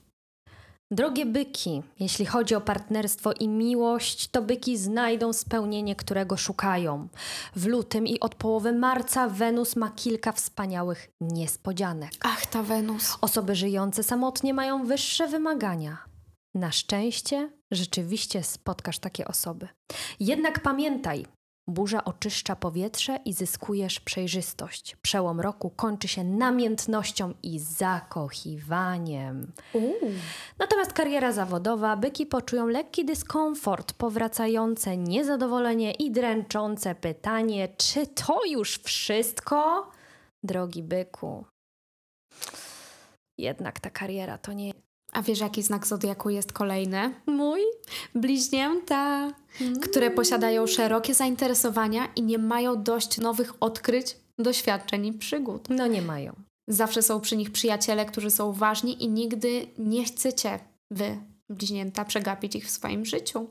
[0.92, 7.08] Drogie byki, jeśli chodzi o partnerstwo i miłość, to byki znajdą spełnienie, którego szukają.
[7.56, 12.12] W lutym i od połowy marca Wenus ma kilka wspaniałych niespodzianek.
[12.24, 13.18] Ach, ta Wenus.
[13.22, 15.98] Osoby żyjące samotnie mają wyższe wymagania.
[16.56, 19.68] Na szczęście rzeczywiście spotkasz takie osoby.
[20.20, 21.26] Jednak pamiętaj,
[21.68, 24.96] burza oczyszcza powietrze i zyskujesz przejrzystość.
[25.02, 29.52] Przełom roku kończy się namiętnością i zakochiwaniem.
[29.74, 30.12] Uuu.
[30.60, 38.78] Natomiast kariera zawodowa, byki poczują lekki dyskomfort, powracające niezadowolenie i dręczące pytanie, czy to już
[38.78, 39.92] wszystko?
[40.44, 41.46] Drogi byku,
[43.38, 44.74] jednak ta kariera to nie
[45.16, 47.14] A wiesz, jaki znak zodiaku jest kolejny?
[47.26, 47.62] mój.
[48.16, 49.32] Bliźnięta,
[49.82, 55.68] które posiadają szerokie zainteresowania i nie mają dość nowych odkryć, doświadczeń i przygód.
[55.70, 56.34] No nie mają.
[56.68, 60.60] Zawsze są przy nich przyjaciele, którzy są ważni i nigdy nie chcecie
[60.92, 61.18] wy,
[61.50, 63.48] bliźnięta, przegapić ich w swoim życiu.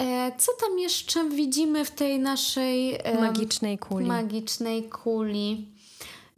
[0.00, 4.06] E, co tam jeszcze widzimy w tej naszej e, Magicznej kuli.
[4.06, 5.66] magicznej kuli?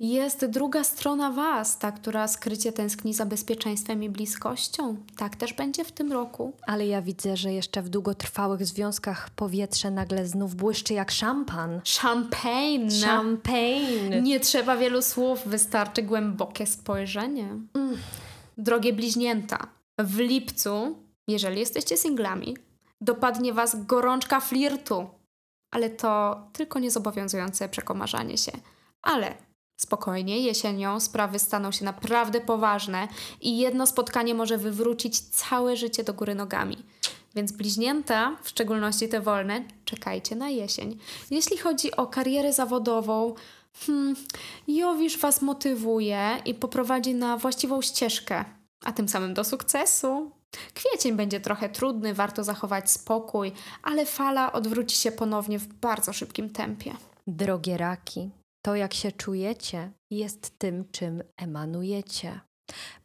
[0.01, 4.97] Jest druga strona Was, ta, która skrycie tęskni za bezpieczeństwem i bliskością.
[5.17, 6.53] Tak też będzie w tym roku.
[6.67, 11.81] Ale ja widzę, że jeszcze w długotrwałych związkach powietrze nagle znów błyszczy jak szampan.
[12.01, 13.07] Champagne!
[13.07, 14.23] Champagne.
[14.23, 17.49] Nie trzeba wielu słów, wystarczy głębokie spojrzenie.
[18.59, 19.67] Drogie bliźnięta,
[19.99, 20.99] w lipcu,
[21.29, 22.57] jeżeli jesteście singlami,
[23.01, 25.07] dopadnie Was gorączka flirtu.
[25.71, 28.53] Ale to tylko niezobowiązujące przekomarzanie się.
[29.03, 29.50] Ale
[29.81, 33.09] spokojnie, jesienią sprawy staną się naprawdę poważne
[33.41, 36.76] i jedno spotkanie może wywrócić całe życie do góry nogami.
[37.35, 40.99] Więc bliźnięta, w szczególności te wolne, czekajcie na jesień.
[41.31, 43.35] Jeśli chodzi o karierę zawodową,
[43.87, 44.16] hmm,
[44.68, 48.45] Jowisz Was motywuje i poprowadzi na właściwą ścieżkę,
[48.85, 50.31] a tym samym do sukcesu.
[50.74, 53.53] Kwiecień będzie trochę trudny, warto zachować spokój,
[53.83, 56.95] ale fala odwróci się ponownie w bardzo szybkim tempie.
[57.26, 58.31] Drogie raki,
[58.63, 62.41] to jak się czujecie, jest tym, czym emanujecie.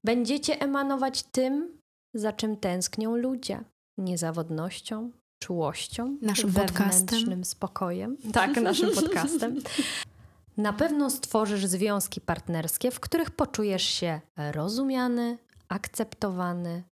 [0.04, 1.82] Będziecie emanować tym,
[2.14, 3.64] za czym tęsknią ludzie.
[3.98, 5.12] Niezawodnością,
[5.44, 7.46] czułością, Naszym podcastem.
[7.46, 8.18] spokojem.
[8.34, 9.60] Tak, naszym podcastem.
[10.58, 15.38] Na pewno stworzysz związki partnerskie, w których poczujesz się rozumiany,
[15.70, 16.84] akceptowany,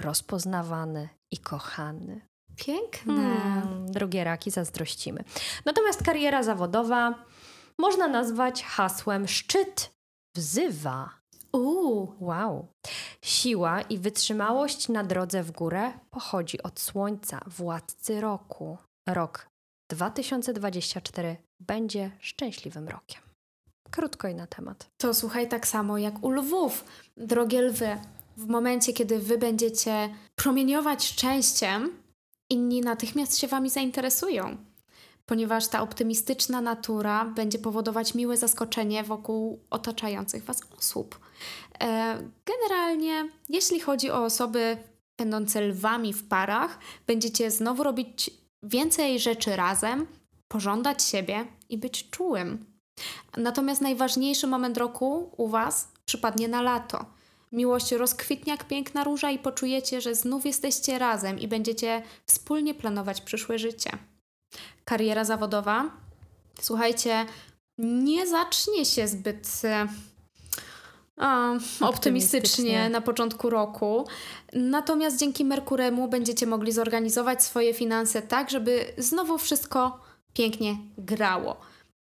[0.00, 2.20] rozpoznawany i kochany.
[2.56, 3.36] Piękne.
[3.36, 5.24] Hmm, drogie raki, zazdrościmy.
[5.64, 7.24] Natomiast kariera zawodowa
[7.78, 9.90] można nazwać hasłem szczyt
[10.36, 11.10] wzywa.
[11.52, 12.66] Uuu, Wow.
[13.24, 18.78] Siła i wytrzymałość na drodze w górę pochodzi od Słońca, władcy roku.
[19.08, 19.46] Rok
[19.90, 23.22] 2024 będzie szczęśliwym rokiem.
[23.90, 24.90] Krótko i na temat.
[24.96, 26.84] to słuchaj tak samo jak u lwów.
[27.16, 27.98] Drogie lwy,
[28.36, 32.02] w momencie, kiedy wy będziecie promieniować szczęściem,
[32.50, 34.56] inni natychmiast się wami zainteresują.
[35.26, 41.20] Ponieważ ta optymistyczna natura będzie powodować miłe zaskoczenie wokół otaczających was osób.
[41.80, 44.76] E, generalnie, jeśli chodzi o osoby
[45.18, 48.30] będące lwami w parach, będziecie znowu robić
[48.62, 50.06] więcej rzeczy razem,
[50.48, 52.66] pożądać siebie i być czułym.
[53.36, 57.04] Natomiast najważniejszy moment roku u Was przypadnie na lato.
[57.52, 63.20] Miłość rozkwitnie jak piękna róża i poczujecie, że znów jesteście razem i będziecie wspólnie planować
[63.20, 63.90] przyszłe życie.
[64.84, 65.90] Kariera zawodowa.
[66.60, 67.26] Słuchajcie,
[67.78, 69.86] nie zacznie się zbyt e,
[71.16, 72.90] a, optymistycznie Optymistycznie.
[72.90, 74.06] na początku roku.
[74.52, 80.00] Natomiast dzięki Merkuremu będziecie mogli zorganizować swoje finanse tak, żeby znowu wszystko
[80.32, 81.56] pięknie grało.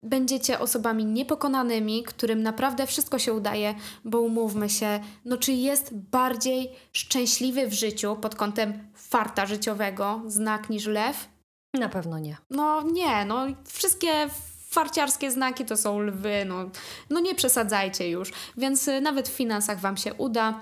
[0.03, 3.75] Będziecie osobami niepokonanymi, którym naprawdę wszystko się udaje,
[4.05, 10.71] bo umówmy się, no czy jest bardziej szczęśliwy w życiu pod kątem farta życiowego znak
[10.71, 11.29] niż lew?
[11.75, 12.37] Na pewno nie.
[12.51, 14.29] No nie, no wszystkie
[14.75, 16.71] farciarskie znaki to są lwy, no,
[17.11, 18.33] no nie przesadzajcie już.
[18.57, 20.61] Więc y, nawet w finansach Wam się uda.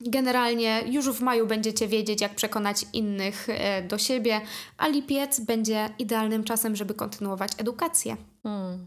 [0.00, 4.40] Generalnie już w maju będziecie wiedzieć, jak przekonać innych e, do siebie,
[4.78, 8.16] a lipiec będzie idealnym czasem, żeby kontynuować edukację.
[8.42, 8.86] Hmm.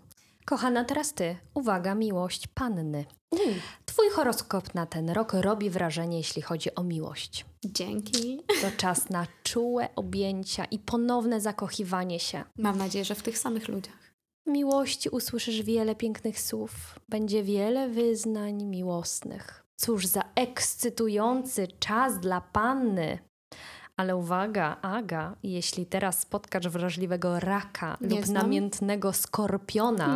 [0.50, 1.38] Kochana, teraz ty.
[1.54, 3.06] Uwaga, miłość panny.
[3.86, 7.46] Twój horoskop na ten rok robi wrażenie, jeśli chodzi o miłość.
[7.66, 8.42] Dzięki.
[8.62, 12.44] To czas na czułe objęcia i ponowne zakochiwanie się.
[12.58, 14.14] Mam nadzieję, że w tych samych ludziach.
[14.46, 17.00] W miłości usłyszysz wiele pięknych słów.
[17.10, 19.66] Będzie wiele wyznań miłosnych.
[19.76, 23.20] Cóż za ekscytujący czas dla panny.
[23.98, 28.44] Ale uwaga, Aga, jeśli teraz spotkasz wrażliwego raka Nie lub znam.
[28.44, 30.16] namiętnego skorpiona,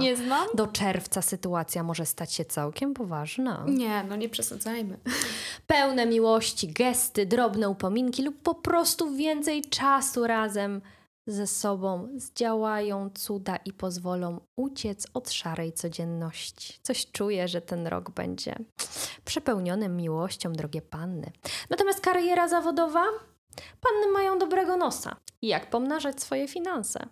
[0.53, 3.65] do czerwca sytuacja może stać się całkiem poważna.
[3.67, 4.97] Nie, no nie przesadzajmy.
[5.67, 10.81] Pełne miłości, gesty, drobne upominki lub po prostu więcej czasu razem
[11.27, 16.79] ze sobą zdziałają cuda i pozwolą uciec od szarej codzienności.
[16.81, 18.55] Coś czuję, że ten rok będzie
[19.25, 21.31] przepełniony miłością, drogie panny.
[21.69, 23.03] Natomiast kariera zawodowa?
[23.81, 25.15] Panny mają dobrego nosa.
[25.41, 27.07] Jak pomnażać swoje finanse?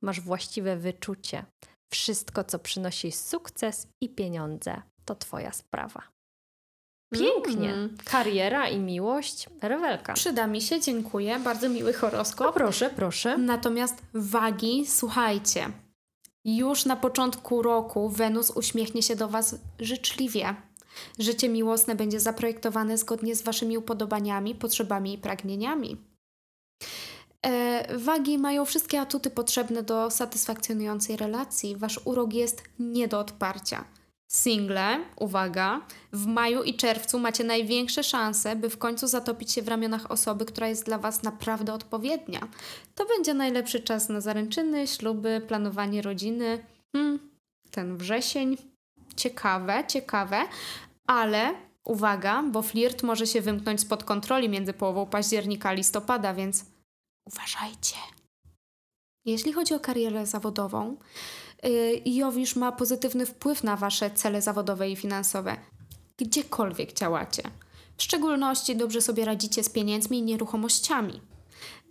[0.00, 1.44] Masz właściwe wyczucie.
[1.92, 6.02] Wszystko, co przynosi sukces i pieniądze, to Twoja sprawa.
[7.12, 7.72] Pięknie.
[7.72, 7.96] Mm.
[8.04, 10.12] Kariera i miłość, rewelka.
[10.12, 11.38] Przyda mi się, dziękuję.
[11.38, 12.54] Bardzo miły O, horoskop.
[12.54, 13.38] proszę, proszę.
[13.38, 15.70] Natomiast wagi, słuchajcie.
[16.44, 20.54] Już na początku roku Wenus uśmiechnie się do Was życzliwie.
[21.18, 25.96] Życie miłosne będzie zaprojektowane zgodnie z Waszymi upodobaniami, potrzebami i pragnieniami.
[27.46, 31.76] E, wagi mają wszystkie atuty potrzebne do satysfakcjonującej relacji.
[31.76, 33.84] Wasz urok jest nie do odparcia.
[34.32, 35.80] Single, uwaga,
[36.12, 40.44] w maju i czerwcu macie największe szanse, by w końcu zatopić się w ramionach osoby,
[40.44, 42.48] która jest dla Was naprawdę odpowiednia.
[42.94, 46.64] To będzie najlepszy czas na zaręczyny, śluby, planowanie rodziny.
[46.92, 47.30] Hmm,
[47.70, 48.71] ten wrzesień.
[49.16, 50.38] Ciekawe, ciekawe,
[51.06, 51.54] ale
[51.84, 56.64] uwaga, bo flirt może się wymknąć spod kontroli między połową października a listopada, więc
[57.26, 57.96] uważajcie.
[59.24, 60.96] Jeśli chodzi o karierę zawodową,
[61.62, 65.56] yy, Jowisz ma pozytywny wpływ na Wasze cele zawodowe i finansowe,
[66.18, 67.42] gdziekolwiek działacie.
[67.96, 71.20] W szczególności dobrze sobie radzicie z pieniędzmi i nieruchomościami.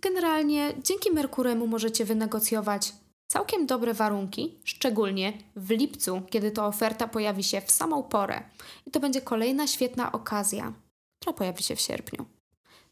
[0.02, 2.92] Generalnie dzięki Merkuremu możecie wynegocjować
[3.32, 8.42] całkiem dobre warunki, szczególnie w lipcu, kiedy to oferta pojawi się w samą porę.
[8.86, 10.72] I to będzie kolejna świetna okazja,
[11.20, 12.26] która pojawi się w sierpniu.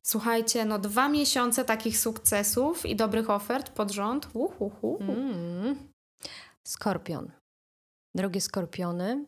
[0.03, 4.28] Słuchajcie, no dwa miesiące takich sukcesów i dobrych ofert pod rząd.
[4.34, 4.99] Uhuhu.
[5.01, 5.76] Mm.
[6.66, 7.30] Skorpion.
[8.14, 9.24] Drogie skorpiony,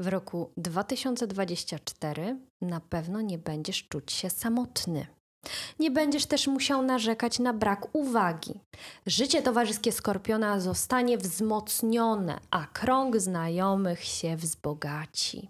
[0.00, 5.06] w roku 2024 na pewno nie będziesz czuć się samotny.
[5.78, 8.60] Nie będziesz też musiał narzekać na brak uwagi.
[9.06, 15.48] Życie towarzyskie skorpiona zostanie wzmocnione, a krąg znajomych się wzbogaci.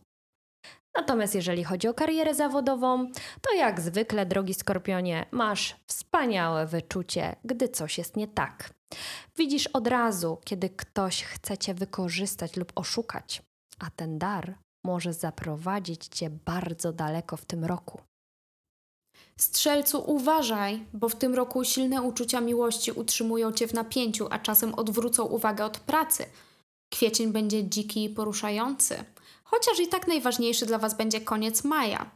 [0.97, 7.68] Natomiast jeżeli chodzi o karierę zawodową, to jak zwykle, drogi skorpionie, masz wspaniałe wyczucie, gdy
[7.68, 8.70] coś jest nie tak.
[9.36, 13.43] Widzisz od razu, kiedy ktoś chce cię wykorzystać lub oszukać,
[13.78, 18.01] a ten dar może zaprowadzić cię bardzo daleko w tym roku.
[19.43, 24.74] Strzelcu, uważaj, bo w tym roku silne uczucia miłości utrzymują cię w napięciu, a czasem
[24.74, 26.24] odwrócą uwagę od pracy.
[26.93, 29.05] Kwiecień będzie dziki i poruszający.
[29.45, 32.11] Chociaż i tak najważniejszy dla Was będzie koniec maja,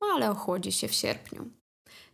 [0.00, 1.44] no ale ochłodzi się w sierpniu.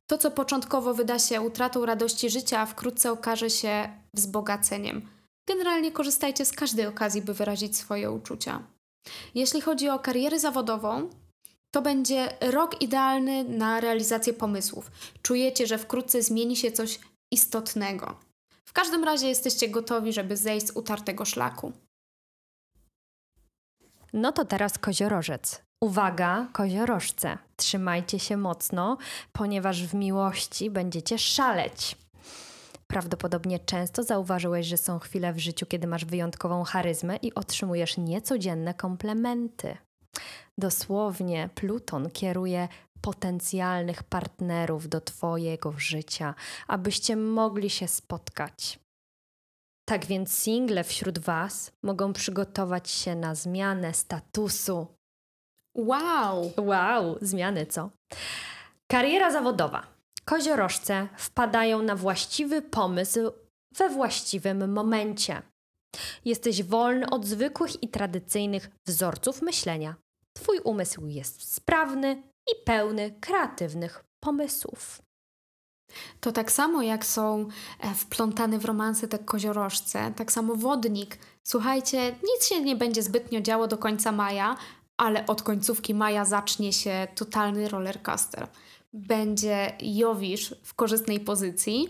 [0.06, 5.08] To, co początkowo wyda się utratą radości życia, wkrótce okaże się wzbogaceniem.
[5.48, 8.62] Generalnie korzystajcie z każdej okazji, by wyrazić swoje uczucia.
[9.34, 11.10] Jeśli chodzi o karierę zawodową,
[11.70, 14.90] to będzie rok idealny na realizację pomysłów.
[15.22, 16.98] Czujecie, że wkrótce zmieni się coś
[17.30, 18.18] istotnego.
[18.64, 21.72] W każdym razie jesteście gotowi, żeby zejść z utartego szlaku.
[24.12, 25.62] No to teraz koziorożec.
[25.80, 28.98] Uwaga, koziorożce, trzymajcie się mocno,
[29.32, 31.96] ponieważ w miłości będziecie szaleć.
[32.86, 38.74] Prawdopodobnie często zauważyłeś, że są chwile w życiu, kiedy masz wyjątkową charyzmę i otrzymujesz niecodzienne
[38.74, 39.76] komplementy.
[40.58, 42.68] Dosłownie Pluton kieruje
[43.00, 46.34] potencjalnych partnerów do Twojego życia,
[46.68, 48.78] abyście mogli się spotkać.
[49.88, 54.86] Tak więc single wśród Was mogą przygotować się na zmianę statusu.
[55.74, 56.52] Wow!
[56.56, 57.90] Wow, zmiany co?
[58.86, 59.86] Kariera zawodowa.
[60.24, 63.20] Koziorożce wpadają na właściwy pomysł
[63.72, 65.42] we właściwym momencie.
[66.24, 69.94] Jesteś wolny od zwykłych i tradycyjnych wzorców myślenia.
[70.42, 72.22] Twój umysł jest sprawny
[72.52, 75.02] i pełny kreatywnych pomysłów.
[76.20, 77.48] To tak samo jak są
[77.80, 81.18] e, wplątane w romanse te koziorożce, tak samo wodnik.
[81.42, 84.56] Słuchajcie, nic się nie będzie zbytnio działo do końca maja,
[84.96, 88.48] ale od końcówki maja zacznie się totalny rollercoaster.
[88.92, 91.88] Będzie Jowisz w korzystnej pozycji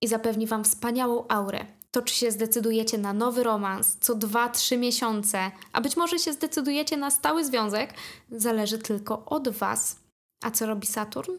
[0.00, 1.77] i zapewni Wam wspaniałą aurę.
[1.90, 6.96] To, czy się zdecydujecie na nowy romans co 2-3 miesiące, a być może się zdecydujecie
[6.96, 7.94] na stały związek,
[8.30, 9.96] zależy tylko od Was.
[10.44, 11.32] A co robi Saturn?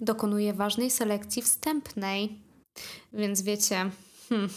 [0.00, 2.38] Dokonuje ważnej selekcji wstępnej.
[3.12, 3.90] Więc wiecie,
[4.28, 4.50] hmm,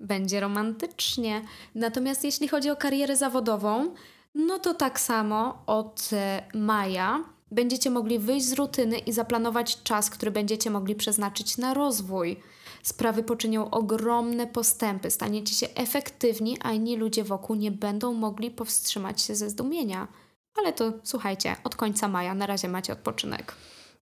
[0.00, 1.42] będzie romantycznie.
[1.74, 3.94] Natomiast jeśli chodzi o karierę zawodową,
[4.34, 10.10] no to tak samo od e, maja Będziecie mogli wyjść z rutyny i zaplanować czas,
[10.10, 12.36] który będziecie mogli przeznaczyć na rozwój.
[12.82, 19.22] Sprawy poczynią ogromne postępy, staniecie się efektywni, a inni ludzie wokół nie będą mogli powstrzymać
[19.22, 20.08] się ze zdumienia.
[20.54, 23.54] Ale to słuchajcie, od końca maja na razie macie odpoczynek.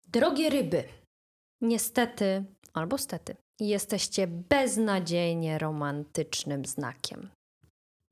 [0.08, 0.84] Drogie ryby,
[1.60, 7.30] niestety albo stety, jesteście beznadziejnie romantycznym znakiem.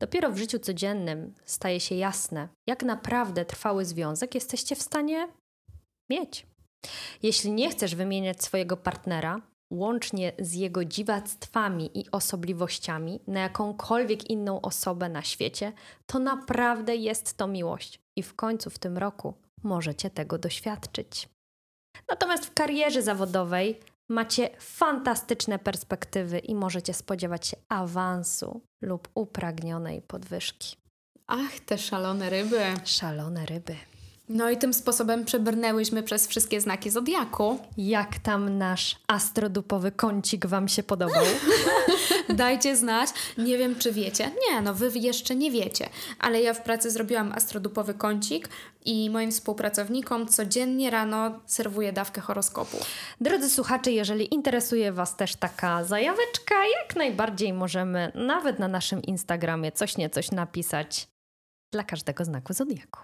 [0.00, 5.28] Dopiero w życiu codziennym staje się jasne, jak naprawdę trwały związek jesteście w stanie
[6.10, 6.46] mieć.
[7.22, 14.60] Jeśli nie chcesz wymieniać swojego partnera, łącznie z jego dziwactwami i osobliwościami, na jakąkolwiek inną
[14.60, 15.72] osobę na świecie,
[16.06, 18.00] to naprawdę jest to miłość.
[18.16, 21.28] I w końcu w tym roku możecie tego doświadczyć.
[22.08, 30.76] Natomiast w karierze zawodowej macie fantastyczne perspektywy i możecie spodziewać się awansu lub upragnionej podwyżki.
[31.26, 32.64] Ach, te szalone ryby.
[32.84, 33.76] Szalone ryby.
[34.28, 37.58] No i tym sposobem przebrnęłyśmy przez wszystkie znaki zodiaku.
[37.76, 41.24] Jak tam nasz astrodupowy kącik Wam się podobał?
[42.28, 43.10] Dajcie znać.
[43.38, 44.30] Nie wiem, czy wiecie.
[44.50, 45.88] Nie, no wy jeszcze nie wiecie.
[46.18, 48.48] Ale ja w pracy zrobiłam astrodupowy kącik
[48.84, 52.76] i moim współpracownikom codziennie rano serwuję dawkę horoskopu.
[53.20, 59.72] Drodzy słuchacze, jeżeli interesuje Was też taka zajaweczka, jak najbardziej możemy nawet na naszym Instagramie
[59.72, 61.08] coś niecoś napisać
[61.72, 63.00] dla każdego znaku zodiaku.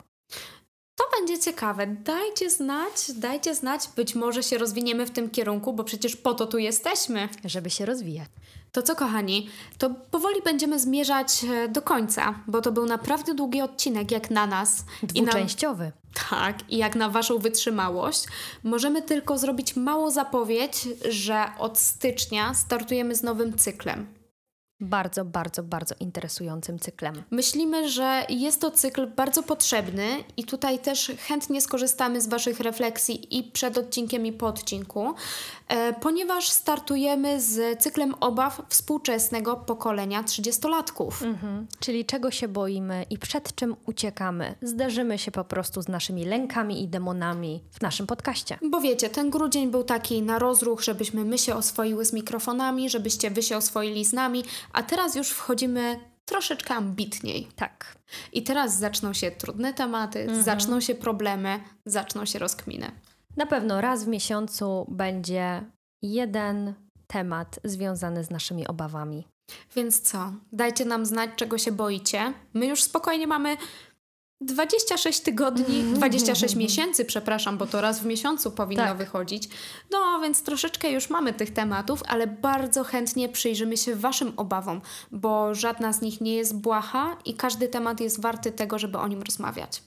[1.24, 1.86] Będzie ciekawe.
[1.86, 3.88] Dajcie znać, dajcie znać.
[3.96, 7.28] Być może się rozwiniemy w tym kierunku, bo przecież po to tu jesteśmy.
[7.44, 8.28] Żeby się rozwijać.
[8.72, 9.48] To co, kochani,
[9.78, 14.46] to powoli będziemy zmierzać e, do końca, bo to był naprawdę długi odcinek, jak na
[14.46, 14.84] nas.
[15.02, 15.84] Dwuczęściowy.
[15.84, 18.24] I na, tak, i jak na Waszą wytrzymałość.
[18.64, 24.06] Możemy tylko zrobić małą zapowiedź, że od stycznia startujemy z nowym cyklem
[24.80, 27.22] bardzo, bardzo, bardzo interesującym cyklem.
[27.30, 30.06] Myślimy, że jest to cykl bardzo potrzebny
[30.36, 35.14] i tutaj też chętnie skorzystamy z Waszych refleksji i przed odcinkiem, i po odcinku,
[36.00, 41.24] ponieważ startujemy z cyklem obaw współczesnego pokolenia 30-latków.
[41.24, 41.66] Mhm.
[41.80, 44.54] Czyli czego się boimy i przed czym uciekamy.
[44.62, 48.58] Zderzymy się po prostu z naszymi lękami i demonami w naszym podcaście.
[48.70, 53.30] Bo wiecie, ten grudzień był taki na rozruch, żebyśmy my się oswoiły z mikrofonami, żebyście
[53.30, 57.48] wy się oswoili z nami, a teraz już wchodzimy troszeczkę ambitniej.
[57.56, 57.96] Tak.
[58.32, 60.42] I teraz zaczną się trudne tematy, mhm.
[60.42, 62.90] zaczną się problemy, zaczną się rozkminy.
[63.36, 65.64] Na pewno raz w miesiącu będzie
[66.02, 66.74] jeden
[67.06, 69.24] temat związany z naszymi obawami.
[69.76, 70.32] Więc co?
[70.52, 72.32] Dajcie nam znać, czego się boicie.
[72.54, 73.56] My już spokojnie mamy
[74.40, 78.96] 26 tygodni, 26 miesięcy, przepraszam, bo to raz w miesiącu powinno tak.
[78.96, 79.48] wychodzić.
[79.90, 84.80] No, więc troszeczkę już mamy tych tematów, ale bardzo chętnie przyjrzymy się Waszym obawom,
[85.10, 89.08] bo żadna z nich nie jest błaha i każdy temat jest warty tego, żeby o
[89.08, 89.82] nim rozmawiać.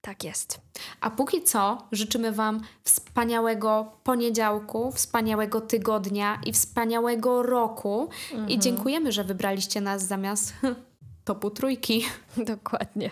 [0.00, 0.60] Tak jest.
[1.00, 8.08] A póki co życzymy Wam wspaniałego poniedziałku, wspaniałego tygodnia i wspaniałego roku.
[8.32, 8.48] Mhm.
[8.48, 10.54] I dziękujemy, że wybraliście nas zamiast
[11.24, 12.04] topu trójki.
[12.54, 13.10] Dokładnie.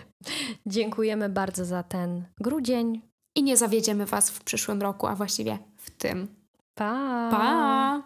[0.65, 3.01] Dziękujemy bardzo za ten grudzień.
[3.35, 6.27] I nie zawiedziemy Was w przyszłym roku, a właściwie w tym.
[6.75, 7.27] Pa!
[7.31, 8.01] Pa!